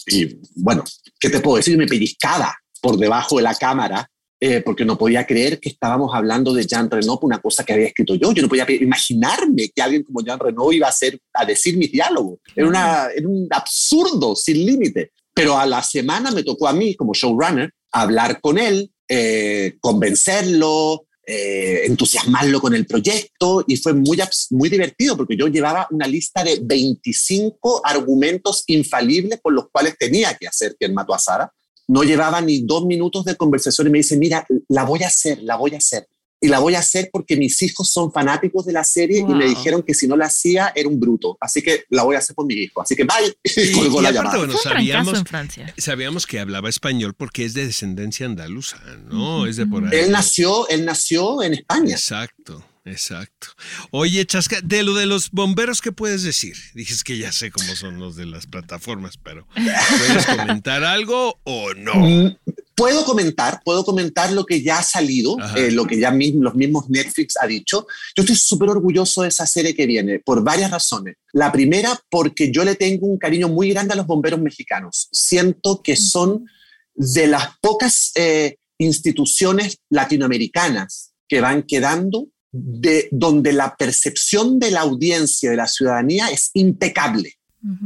Y 0.08 0.36
bueno, 0.56 0.84
¿qué 1.18 1.30
te 1.30 1.40
puedo 1.40 1.56
decir? 1.56 1.78
Me 1.78 1.86
pellizcaba 1.86 2.54
por 2.80 2.98
debajo 2.98 3.36
de 3.36 3.42
la 3.42 3.54
cámara 3.54 4.06
eh, 4.44 4.60
porque 4.60 4.84
no 4.84 4.98
podía 4.98 5.24
creer 5.24 5.60
que 5.60 5.68
estábamos 5.68 6.10
hablando 6.14 6.52
de 6.52 6.66
Jean 6.66 6.90
Reno, 6.90 7.16
una 7.22 7.40
cosa 7.40 7.62
que 7.64 7.72
había 7.72 7.86
escrito 7.86 8.16
yo. 8.16 8.32
Yo 8.32 8.42
no 8.42 8.48
podía 8.48 8.66
imaginarme 8.68 9.70
que 9.74 9.80
alguien 9.80 10.02
como 10.02 10.20
Jean 10.20 10.38
Reno 10.40 10.72
iba 10.72 10.88
a, 10.88 10.90
hacer, 10.90 11.18
a 11.32 11.44
decir 11.44 11.76
mis 11.78 11.92
diálogos. 11.92 12.40
Era, 12.56 12.66
una, 12.66 13.06
era 13.14 13.28
un 13.28 13.46
absurdo 13.50 14.34
sin 14.34 14.66
límite. 14.66 15.12
Pero 15.32 15.56
a 15.56 15.64
la 15.64 15.82
semana 15.82 16.30
me 16.32 16.42
tocó 16.42 16.66
a 16.66 16.72
mí, 16.72 16.94
como 16.94 17.14
showrunner, 17.14 17.72
hablar 17.92 18.40
con 18.40 18.58
él, 18.58 18.90
eh, 19.14 19.76
convencerlo, 19.78 21.04
eh, 21.26 21.82
entusiasmarlo 21.84 22.62
con 22.62 22.74
el 22.74 22.86
proyecto 22.86 23.62
y 23.66 23.76
fue 23.76 23.92
muy, 23.92 24.18
muy 24.52 24.70
divertido 24.70 25.18
porque 25.18 25.36
yo 25.36 25.48
llevaba 25.48 25.86
una 25.90 26.06
lista 26.06 26.42
de 26.42 26.60
25 26.62 27.82
argumentos 27.84 28.64
infalibles 28.68 29.38
por 29.42 29.52
los 29.52 29.68
cuales 29.70 29.98
tenía 29.98 30.34
que 30.34 30.48
hacer 30.48 30.76
quien 30.78 30.94
mató 30.94 31.12
a 31.12 31.18
Sara. 31.18 31.52
No 31.88 32.04
llevaba 32.04 32.40
ni 32.40 32.62
dos 32.62 32.86
minutos 32.86 33.26
de 33.26 33.36
conversación 33.36 33.88
y 33.88 33.90
me 33.90 33.98
dice, 33.98 34.16
mira, 34.16 34.46
la 34.68 34.84
voy 34.84 35.02
a 35.02 35.08
hacer, 35.08 35.42
la 35.42 35.56
voy 35.56 35.74
a 35.74 35.76
hacer. 35.76 36.08
Y 36.42 36.48
la 36.48 36.58
voy 36.58 36.74
a 36.74 36.80
hacer 36.80 37.08
porque 37.12 37.36
mis 37.36 37.62
hijos 37.62 37.88
son 37.88 38.12
fanáticos 38.12 38.66
de 38.66 38.72
la 38.74 38.84
serie 38.84 39.20
y 39.20 39.24
me 39.24 39.46
dijeron 39.46 39.82
que 39.82 39.94
si 39.94 40.06
no 40.06 40.16
la 40.16 40.26
hacía 40.26 40.72
era 40.74 40.88
un 40.88 40.98
bruto. 41.00 41.38
Así 41.40 41.62
que 41.62 41.84
la 41.88 42.02
voy 42.02 42.16
a 42.16 42.18
hacer 42.18 42.34
por 42.36 42.44
mi 42.44 42.54
hijo. 42.54 42.82
Así 42.82 42.94
que 42.96 43.04
bye. 43.04 43.34
Y 43.56 43.70
Y, 43.70 43.72
colgó 43.72 44.00
y 44.00 44.02
la 44.02 44.08
aparte, 44.10 44.28
llamada. 44.36 44.38
bueno, 44.38 44.58
sabíamos, 44.62 45.18
en 45.18 45.24
Francia. 45.26 45.74
sabíamos 45.78 46.26
que 46.26 46.40
hablaba 46.40 46.68
español 46.68 47.14
porque 47.14 47.44
es 47.44 47.54
de 47.54 47.64
descendencia 47.66 48.26
andaluza, 48.26 48.78
¿no? 49.08 49.46
Es 49.46 49.56
de 49.56 49.66
por 49.66 49.84
ahí. 49.84 49.90
Él 50.00 50.10
nació, 50.10 50.68
él 50.68 50.84
nació 50.84 51.42
en 51.44 51.54
España. 51.54 51.92
Exacto, 51.94 52.64
exacto. 52.84 53.48
Oye, 53.92 54.26
Chasca, 54.26 54.60
de 54.62 54.82
lo 54.82 54.94
de 54.94 55.06
los 55.06 55.30
bomberos, 55.30 55.80
¿qué 55.80 55.92
puedes 55.92 56.22
decir? 56.24 56.56
Dices 56.74 57.04
que 57.04 57.18
ya 57.18 57.30
sé 57.30 57.50
cómo 57.52 57.76
son 57.76 57.98
los 58.00 58.16
de 58.16 58.26
las 58.26 58.46
plataformas, 58.46 59.16
pero 59.16 59.46
¿puedes 59.54 60.26
comentar 60.36 60.82
algo 60.84 61.38
o 61.44 61.72
no? 61.74 62.36
Puedo 62.74 63.04
comentar, 63.04 63.60
puedo 63.64 63.84
comentar 63.84 64.32
lo 64.32 64.44
que 64.46 64.62
ya 64.62 64.78
ha 64.78 64.82
salido, 64.82 65.36
eh, 65.56 65.70
lo 65.70 65.86
que 65.86 65.98
ya 65.98 66.10
mi- 66.10 66.32
los 66.32 66.54
mismos 66.54 66.88
Netflix 66.88 67.34
ha 67.40 67.46
dicho. 67.46 67.86
Yo 68.16 68.22
estoy 68.22 68.36
súper 68.36 68.70
orgulloso 68.70 69.22
de 69.22 69.28
esa 69.28 69.46
serie 69.46 69.74
que 69.74 69.86
viene 69.86 70.18
por 70.20 70.42
varias 70.42 70.70
razones. 70.70 71.16
La 71.32 71.52
primera, 71.52 71.98
porque 72.10 72.50
yo 72.50 72.64
le 72.64 72.74
tengo 72.74 73.06
un 73.06 73.18
cariño 73.18 73.48
muy 73.48 73.70
grande 73.70 73.92
a 73.94 73.96
los 73.96 74.06
bomberos 74.06 74.40
mexicanos. 74.40 75.08
Siento 75.12 75.82
que 75.82 75.96
son 75.96 76.46
de 76.94 77.26
las 77.26 77.48
pocas 77.60 78.12
eh, 78.14 78.56
instituciones 78.78 79.78
latinoamericanas 79.90 81.12
que 81.28 81.40
van 81.40 81.62
quedando 81.62 82.28
de 82.50 83.08
donde 83.10 83.52
la 83.52 83.76
percepción 83.76 84.58
de 84.58 84.70
la 84.70 84.80
audiencia, 84.82 85.50
de 85.50 85.56
la 85.56 85.66
ciudadanía 85.66 86.28
es 86.28 86.50
impecable. 86.54 87.38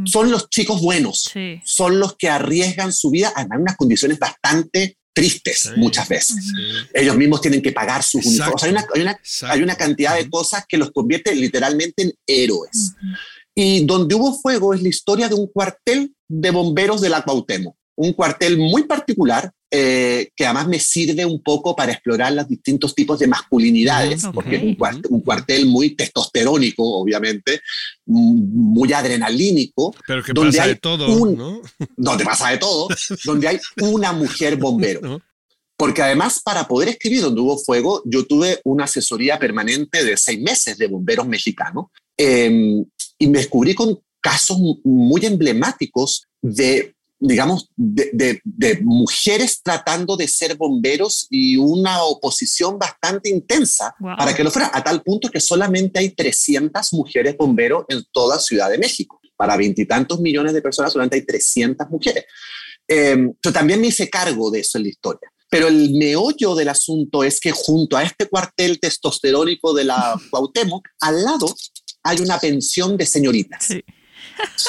Son 0.07 0.31
los 0.31 0.49
chicos 0.49 0.81
buenos 0.81 1.31
Sí. 1.33 1.61
son 1.65 2.01
los 2.01 2.17
que 2.17 2.29
arriesgan 2.31 2.93
su 2.93 3.11
vida 3.11 3.33
en 3.37 3.49
unas 3.61 3.77
condiciones 3.77 4.19
bastante 4.19 4.97
tristes 5.13 5.59
Sí. 5.61 5.71
muchas 5.77 6.09
veces. 6.09 6.37
Sí. 6.45 6.89
Ellos 6.95 7.17
mismos 7.17 7.41
tienen 7.41 7.63
que 7.63 7.73
pagar 7.73 8.03
sus 8.03 8.25
uniformes. 8.27 8.55
O 8.55 8.59
sea, 8.59 8.67
hay, 8.69 8.73
una, 8.73 8.87
hay 8.95 9.01
una- 9.03 9.11
Exacto. 9.13 9.55
hay 9.55 9.63
una 9.63 9.77
cantidad 9.77 10.17
de 10.17 10.29
cosas 10.31 10.65
que 10.69 10.77
los 10.79 10.91
convierte 10.93 11.35
literalmente 11.35 12.03
en 12.03 12.13
héroes. 12.27 12.93
Y 13.55 13.85
donde 13.87 14.15
hubo 14.15 14.39
fuego 14.39 14.75
es 14.75 14.83
la 14.83 14.89
historia 14.89 15.29
de 15.29 15.35
un 15.35 15.47
cuartel 15.47 16.15
de 16.29 16.51
bomberos 16.51 17.01
de 17.01 17.09
la 17.09 17.23
Cuauhtémoc. 17.23 17.75
Un 17.97 18.13
cuartel 18.13 18.59
muy 18.59 18.85
particular 18.85 19.51
eh, 19.71 20.31
que 20.37 20.45
además 20.45 20.69
me 20.69 20.79
sirve 20.79 21.25
un 21.27 21.43
poco 21.43 21.75
para 21.75 21.93
explorar 21.93 22.33
los 22.33 22.47
distintos 22.49 22.95
tipos 22.95 23.19
de 23.19 23.27
masculinidades, 23.27 24.23
Ujú, 24.25 24.33
porque 24.35 24.57
es 24.57 24.63
un, 24.63 24.77
cuart- 24.77 25.07
un 25.11 25.21
cuartel 25.23 25.67
muy 25.67 25.97
testosterónico, 25.97 26.85
obviamente, 27.01 27.61
mm, 28.07 28.73
muy 28.73 28.93
adrenalínico, 28.93 29.95
Pero 30.07 30.23
que 30.23 30.33
donde 30.33 30.53
pasa 30.53 30.63
hay 30.65 30.69
de 30.75 30.77
todo, 30.81 31.13
un- 31.17 31.37
¿no? 31.37 31.61
donde 31.97 32.25
pasa 32.25 32.51
de 32.51 32.59
todo, 32.59 32.89
donde 33.25 33.49
hay 33.49 33.59
una 33.83 34.13
mujer 34.13 34.57
bombero. 34.59 35.01
¿No? 35.01 35.21
Porque 35.79 36.01
además, 36.01 36.41
para 36.43 36.67
poder 36.67 36.89
escribir 36.89 37.21
donde 37.23 37.41
hubo 37.43 37.59
fuego, 37.59 38.03
yo 38.07 38.25
tuve 38.25 38.61
una 38.65 38.85
asesoría 38.85 39.39
permanente 39.39 40.05
de 40.05 40.17
seis 40.17 40.41
meses 40.41 40.79
de 40.79 40.87
bomberos 40.87 41.27
mexicanos 41.27 41.87
eh, 42.17 42.83
y 43.19 43.27
me 43.27 43.39
descubrí 43.39 43.75
con 43.75 43.99
casos 44.23 44.59
mu- 44.59 44.81
muy 44.85 45.27
emblemáticos 45.27 46.27
de, 46.41 46.95
digamos, 47.19 47.71
de, 47.77 48.11
de- 48.13 48.41
de 48.45 48.81
mujeres 48.83 49.61
tratando 49.63 50.17
de 50.17 50.29
ser 50.29 50.57
bomberos 50.57 51.27
y 51.31 51.57
una 51.57 52.03
oposición 52.03 52.79
bastante 52.79 53.31
intensa 53.31 53.95
Wow. 54.01 54.17
para 54.19 54.35
que 54.35 54.45
lo 54.45 54.51
fuera, 54.51 54.71
a 54.73 54.85
tal 54.85 55.03
punto 55.03 55.31
que 55.31 55.41
solamente 55.41 55.99
hay 55.99 56.11
300 56.11 56.93
mujeres 56.93 57.37
bomberos 57.39 57.85
en 57.89 58.05
toda 58.13 58.39
Ciudad 58.39 58.69
de 58.71 58.79
México. 58.79 59.21
Para 59.37 59.57
veintitantos 59.57 60.21
millones 60.21 60.53
de 60.53 60.63
personas 60.63 60.93
solamente 60.93 61.17
hay 61.17 61.25
300 61.27 61.89
mujeres. 61.91 62.25
Eh, 62.89 63.17
yo 63.43 63.53
también 63.53 63.81
me 63.81 63.89
hice 63.89 64.09
cargo 64.09 64.51
de 64.51 64.61
eso 64.61 64.79
en 64.79 64.85
la 64.85 64.91
historia. 64.91 65.31
Pero 65.49 65.69
el 65.69 65.93
meollo 65.95 66.55
del 66.55 66.69
asunto 66.69 67.23
es 67.23 67.39
que 67.41 67.53
junto 67.53 67.97
a 67.97 68.03
este 68.03 68.27
cuartel 68.29 68.79
testosterónico 68.81 69.73
de 69.75 69.85
la 69.85 70.21
Cuauhtémoc, 70.31 70.87
al 71.01 71.23
lado 71.25 71.55
hay 72.03 72.21
una 72.21 72.39
pensión 72.39 72.97
de 72.97 73.07
señoritas. 73.07 73.65
Sí. 73.65 73.83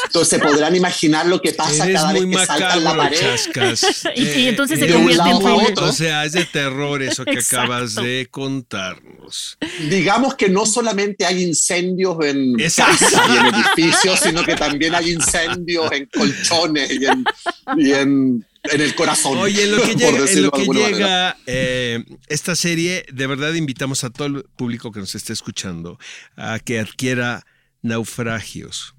Entonces 0.06 0.40
podrán 0.42 0.76
imaginar 0.76 1.26
lo 1.28 1.42
que 1.42 1.54
pasa 1.54 1.86
Eres 1.86 1.96
cada 2.02 2.14
vez 2.14 2.26
que 2.26 2.46
saltan 2.46 2.84
la 2.84 2.96
pared. 2.96 3.20
Chascas. 3.20 4.08
Y- 4.16 4.22
y 4.24 4.48
entonces 4.48 4.80
se 4.80 4.86
de 4.88 4.96
un 4.96 5.04
convierte 5.04 5.30
en 5.30 5.72
otro. 5.72 5.86
O 5.88 5.92
sea, 5.92 6.26
es 6.26 6.32
de 6.34 6.46
terror 6.46 7.02
eso 7.02 7.26
que 7.26 7.32
Exacto. 7.32 7.60
acabas 7.74 7.96
de 7.96 8.28
contarnos. 8.32 9.58
Digamos 9.90 10.36
que 10.36 10.50
no 10.50 10.66
solamente 10.66 11.26
hay 11.26 11.44
incendios 11.44 12.18
en 12.24 12.60
Exacto. 12.60 13.06
casas 13.10 13.30
y 13.30 13.38
en 13.38 13.56
edificios, 13.56 14.20
sino 14.22 14.44
que 14.44 14.56
también 14.56 14.96
hay 14.96 15.12
incendios 15.12 15.92
en 15.92 16.06
colchones 16.08 16.90
y 16.92 17.06
en, 17.06 17.24
y 17.78 17.92
en, 17.94 18.46
en 18.64 18.82
el 18.82 18.96
corazón. 18.96 19.38
Oye, 19.38 19.64
en 19.64 19.72
lo 19.72 19.82
que 19.82 19.94
por 19.94 20.00
llega, 20.00 20.32
en 20.32 20.44
lo 20.44 20.52
que 20.52 20.66
llega 20.66 21.38
eh, 21.46 22.04
esta 22.28 22.56
serie, 22.56 23.06
de 23.12 23.28
verdad 23.28 23.54
invitamos 23.54 24.04
a 24.04 24.10
todo 24.10 24.28
el 24.28 24.44
público 24.56 24.92
que 24.92 25.00
nos 25.00 25.14
esté 25.16 25.34
escuchando 25.34 26.00
a 26.36 26.60
que 26.60 26.80
adquiera 26.80 27.46
Naufragios. 27.82 28.94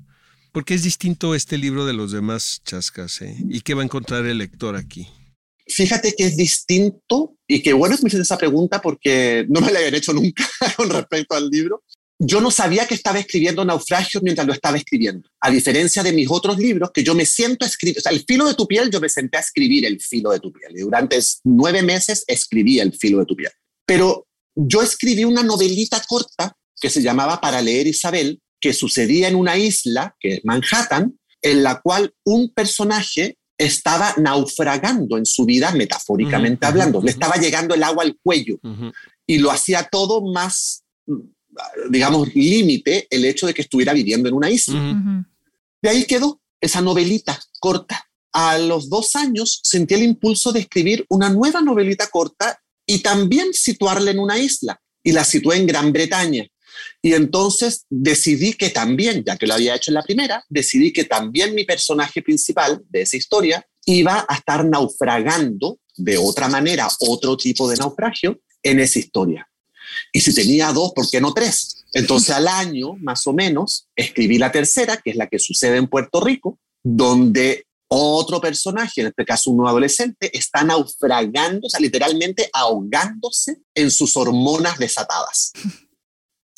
Porque 0.53 0.75
es 0.75 0.83
distinto 0.83 1.35
este 1.35 1.59
libro 1.59 1.85
de 1.85 1.93
los 1.93 2.13
demás 2.13 2.61
chascas, 2.65 3.21
¿eh? 3.23 3.37
¿Y 3.49 3.61
qué 3.61 3.75
va 3.75 3.83
a 3.83 3.85
encontrar 3.85 4.27
el 4.27 4.39
lector 4.39 4.77
aquí? 4.77 5.07
Fíjate 5.67 6.15
que 6.15 6.25
es 6.25 6.37
distinto 6.37 7.37
y 7.47 7.61
que 7.61 7.75
bueno 7.75 7.97
que 7.97 8.03
me 8.03 8.09
hiciste 8.09 8.23
esa 8.23 8.39
pregunta 8.39 8.81
porque 8.81 9.45
no 9.49 9.61
me 9.61 9.71
la 9.71 9.79
habían 9.81 9.95
hecho 9.95 10.13
nunca 10.13 10.49
con 10.77 10.89
respecto 10.89 11.35
al 11.35 11.49
libro. 11.51 11.85
Yo 12.21 12.41
no 12.41 12.51
sabía 12.51 12.87
que 12.87 12.95
estaba 12.95 13.21
escribiendo 13.21 13.65
naufragios 13.65 14.23
mientras 14.23 14.47
lo 14.47 14.53
estaba 14.53 14.77
escribiendo. 14.77 15.29
A 15.41 15.51
diferencia 15.51 16.03
de 16.03 16.13
mis 16.13 16.29
otros 16.29 16.59
libros, 16.59 16.91
que 16.93 17.05
yo 17.05 17.15
me 17.15 17.25
siento 17.25 17.65
a 17.65 17.69
escribir, 17.69 17.99
o 17.99 18.01
sea, 18.01 18.11
el 18.11 18.25
filo 18.25 18.47
de 18.47 18.55
tu 18.55 18.67
piel, 18.67 18.91
yo 18.91 19.01
me 19.01 19.09
senté 19.09 19.37
a 19.37 19.41
escribir 19.41 19.85
el 19.85 20.01
filo 20.01 20.31
de 20.31 20.41
tu 20.41 20.53
piel. 20.53 20.73
Y 20.75 20.81
durante 20.81 21.19
nueve 21.45 21.83
meses 21.83 22.25
escribí 22.27 22.81
el 22.81 22.93
filo 22.93 23.21
de 23.21 23.27
tu 23.27 23.37
piel. 23.37 23.53
Pero 23.87 24.27
yo 24.57 24.83
escribí 24.83 25.25
una 25.25 25.45
novelita 25.45 26.03
corta 26.09 26.57
que 26.81 26.91
se 26.91 27.03
llamaba 27.03 27.41
Para 27.41 27.63
leer 27.63 27.87
Isabel, 27.87 28.41
que 28.61 28.73
sucedía 28.73 29.29
en 29.29 29.37
una 29.37 29.57
isla, 29.57 30.17
que 30.21 30.35
es 30.35 30.45
Manhattan, 30.45 31.19
en 31.43 31.63
la 31.63 31.81
cual 31.81 32.13
un 32.25 32.53
personaje 32.53 33.39
estaba 33.57 34.15
naufragando 34.17 35.19
en 35.19 35.27
su 35.27 35.45
vida, 35.45 35.73
metafóricamente 35.73 36.67
hablando. 36.67 37.03
Le 37.03 37.11
estaba 37.11 37.37
llegando 37.37 37.75
el 37.75 37.83
agua 37.83 38.05
al 38.05 38.17
cuello 38.23 38.59
y 39.27 39.39
lo 39.39 39.51
hacía 39.51 39.89
todo 39.91 40.23
más, 40.33 40.85
digamos, 41.91 42.35
límite 42.35 43.09
el 43.11 43.25
hecho 43.25 43.47
de 43.47 43.55
que 43.55 43.63
estuviera 43.63 43.93
viviendo 43.93 44.29
en 44.29 44.35
una 44.35 44.49
isla. 44.49 44.81
De 45.83 45.89
ahí 45.89 46.05
quedó 46.05 46.41
esa 46.61 46.81
novelita 46.81 47.39
corta. 47.59 48.05
A 48.33 48.59
los 48.59 48.89
dos 48.89 49.17
años 49.17 49.61
sentí 49.65 49.95
el 49.95 50.03
impulso 50.03 50.53
de 50.53 50.61
escribir 50.61 51.05
una 51.09 51.29
nueva 51.29 51.61
novelita 51.61 52.09
corta 52.09 52.61
y 52.87 53.01
también 53.01 53.53
situarla 53.53 54.11
en 54.11 54.19
una 54.19 54.39
isla. 54.39 54.81
Y 55.03 55.13
la 55.13 55.25
situé 55.25 55.57
en 55.57 55.67
Gran 55.67 55.93
Bretaña. 55.93 56.47
Y 57.01 57.15
entonces 57.15 57.87
decidí 57.89 58.55
que 58.55 58.71
también, 58.71 59.23
ya 59.25 59.37
que 59.37 59.47
lo 59.47 59.55
había 59.55 59.77
hecho 59.77 59.91
en 59.91 59.95
la 59.95 60.03
primera, 60.03 60.45
decidí 60.49 60.93
que 60.93 61.05
también 61.05 61.55
mi 61.55 61.65
personaje 61.65 62.23
principal 62.23 62.83
de 62.89 63.03
esa 63.03 63.17
historia 63.17 63.67
iba 63.87 64.27
a 64.29 64.35
estar 64.35 64.65
naufragando 64.65 65.79
de 65.97 66.19
otra 66.19 66.49
manera, 66.49 66.89
otro 67.01 67.37
tipo 67.37 67.69
de 67.69 67.77
naufragio 67.77 68.41
en 68.63 68.81
esa 68.81 68.99
historia. 68.99 69.49
Y 70.13 70.21
si 70.21 70.35
tenía 70.35 70.73
dos, 70.73 70.93
¿por 70.93 71.09
qué 71.09 71.21
no 71.21 71.33
tres? 71.33 71.85
Entonces 71.95 72.31
al 72.31 72.49
año, 72.49 72.95
más 73.01 73.27
o 73.27 73.33
menos, 73.33 73.89
escribí 73.97 74.39
la 74.39 74.53
tercera, 74.53 74.97
que 74.99 75.11
es 75.11 75.17
la 75.17 75.29
que 75.29 75.39
sucede 75.39 75.77
en 75.77 75.87
Puerto 75.87 76.21
Rico, 76.21 76.59
donde 76.83 77.67
otro 77.89 78.41
personaje, 78.41 79.01
en 79.01 79.07
este 79.09 79.25
caso 79.25 79.51
un 79.51 79.67
adolescente, 79.67 80.37
está 80.37 80.63
naufragando, 80.63 81.67
o 81.67 81.71
sea, 81.71 81.81
literalmente 81.81 82.51
ahogándose 82.53 83.59
en 83.75 83.91
sus 83.91 84.17
hormonas 84.17 84.79
desatadas. 84.79 85.53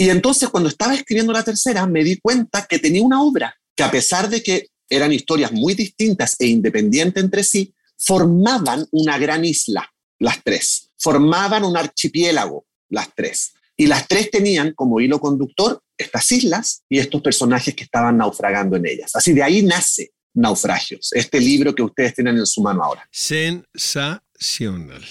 Y 0.00 0.08
entonces 0.08 0.48
cuando 0.48 0.70
estaba 0.70 0.94
escribiendo 0.94 1.30
la 1.30 1.44
tercera, 1.44 1.86
me 1.86 2.02
di 2.02 2.18
cuenta 2.18 2.66
que 2.66 2.78
tenía 2.78 3.02
una 3.02 3.22
obra 3.22 3.54
que 3.76 3.82
a 3.82 3.90
pesar 3.90 4.30
de 4.30 4.42
que 4.42 4.68
eran 4.88 5.12
historias 5.12 5.52
muy 5.52 5.74
distintas 5.74 6.36
e 6.38 6.46
independientes 6.46 7.22
entre 7.22 7.44
sí, 7.44 7.74
formaban 7.98 8.86
una 8.92 9.18
gran 9.18 9.44
isla, 9.44 9.92
las 10.18 10.42
tres. 10.42 10.90
Formaban 10.96 11.64
un 11.64 11.76
archipiélago, 11.76 12.64
las 12.88 13.14
tres. 13.14 13.52
Y 13.76 13.88
las 13.88 14.08
tres 14.08 14.30
tenían 14.30 14.72
como 14.72 15.02
hilo 15.02 15.20
conductor 15.20 15.82
estas 15.98 16.32
islas 16.32 16.82
y 16.88 16.98
estos 16.98 17.20
personajes 17.20 17.74
que 17.74 17.84
estaban 17.84 18.16
naufragando 18.16 18.78
en 18.78 18.86
ellas. 18.86 19.10
Así 19.14 19.34
de 19.34 19.42
ahí 19.42 19.60
nace 19.62 20.12
Naufragios, 20.32 21.12
este 21.12 21.40
libro 21.40 21.74
que 21.74 21.82
ustedes 21.82 22.14
tienen 22.14 22.38
en 22.38 22.46
su 22.46 22.62
mano 22.62 22.84
ahora. 22.84 23.06
Sensacional. 23.12 25.04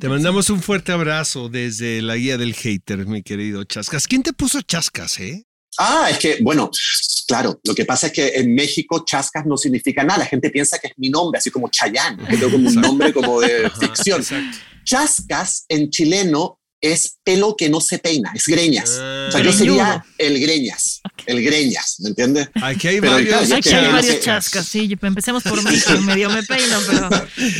Te 0.00 0.08
mandamos 0.08 0.50
un 0.50 0.60
fuerte 0.60 0.92
abrazo 0.92 1.48
desde 1.48 2.02
la 2.02 2.16
guía 2.16 2.36
del 2.36 2.54
hater, 2.54 3.06
mi 3.06 3.22
querido 3.22 3.64
Chascas. 3.64 4.06
¿Quién 4.06 4.22
te 4.22 4.32
puso 4.32 4.60
Chascas, 4.62 5.20
eh? 5.20 5.44
Ah, 5.78 6.08
es 6.10 6.18
que, 6.18 6.38
bueno, 6.42 6.70
claro, 7.28 7.60
lo 7.62 7.74
que 7.74 7.84
pasa 7.84 8.08
es 8.08 8.12
que 8.12 8.28
en 8.34 8.52
México 8.52 9.04
chascas 9.06 9.46
no 9.46 9.56
significa 9.56 10.02
nada. 10.02 10.20
La 10.20 10.26
gente 10.26 10.50
piensa 10.50 10.78
que 10.80 10.88
es 10.88 10.94
mi 10.96 11.08
nombre, 11.08 11.38
así 11.38 11.50
como 11.52 11.68
Chayán, 11.68 12.16
que 12.26 12.36
tengo 12.36 12.50
como 12.50 12.68
un 12.68 12.74
nombre 12.74 13.12
como 13.12 13.40
de 13.40 13.66
Ajá, 13.66 13.78
ficción. 13.78 14.20
exacto. 14.20 14.58
Chascas 14.84 15.66
en 15.68 15.90
chileno 15.90 16.58
es 16.80 17.18
pelo 17.22 17.54
que 17.56 17.68
no 17.68 17.80
se 17.80 17.98
peina, 18.00 18.32
es 18.34 18.46
greñas. 18.46 18.98
Ah. 19.00 19.17
O 19.28 19.32
sea, 19.32 19.40
yo 19.42 19.52
sería 19.52 20.04
el 20.18 20.38
greñas, 20.40 21.00
el 21.26 21.42
greñas, 21.42 21.96
¿me 22.00 22.08
entiendes? 22.10 22.48
Aquí 22.62 22.88
hay 22.88 23.00
Pero, 23.00 23.12
varios. 23.12 23.28
claro, 23.36 23.54
Aquí 23.56 23.68
hay 23.70 23.86
no 23.86 23.92
varios 23.92 24.14
sé. 24.16 24.20
chascas, 24.20 24.66
sí. 24.66 24.96
Empecemos 25.00 25.42
por 25.42 25.62
mí, 25.62 25.78
que 25.86 25.94
medio 26.00 26.30
me 26.30 26.42
peino, 26.42 26.76
pero, 26.86 27.08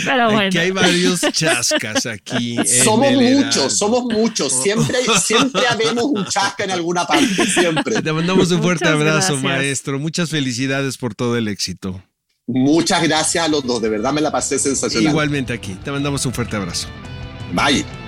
pero 0.04 0.24
bueno. 0.32 0.46
Aquí 0.48 0.58
hay 0.58 0.70
varios 0.70 1.20
chascas 1.32 2.06
aquí. 2.06 2.56
Somos 2.84 3.12
muchos, 3.12 3.78
somos 3.78 4.04
muchos. 4.04 4.52
Siempre, 4.62 4.96
siempre 5.24 5.66
habemos 5.66 6.04
un 6.04 6.24
chasca 6.26 6.64
en 6.64 6.70
alguna 6.72 7.06
parte, 7.06 7.46
siempre. 7.46 8.00
Te 8.02 8.12
mandamos 8.12 8.50
un 8.50 8.62
fuerte 8.62 8.84
Muchas 8.86 9.00
abrazo, 9.00 9.32
gracias. 9.34 9.42
maestro. 9.42 9.98
Muchas 9.98 10.30
felicidades 10.30 10.96
por 10.98 11.14
todo 11.14 11.36
el 11.36 11.48
éxito. 11.48 12.02
Muchas 12.46 13.02
gracias 13.02 13.44
a 13.44 13.48
los 13.48 13.62
dos, 13.66 13.82
de 13.82 13.90
verdad 13.90 14.12
me 14.12 14.22
la 14.22 14.32
pasé 14.32 14.58
sensacional. 14.58 15.10
Igualmente 15.10 15.52
aquí. 15.52 15.74
Te 15.84 15.90
mandamos 15.90 16.24
un 16.24 16.32
fuerte 16.32 16.56
abrazo. 16.56 16.88
Bye. 17.52 18.07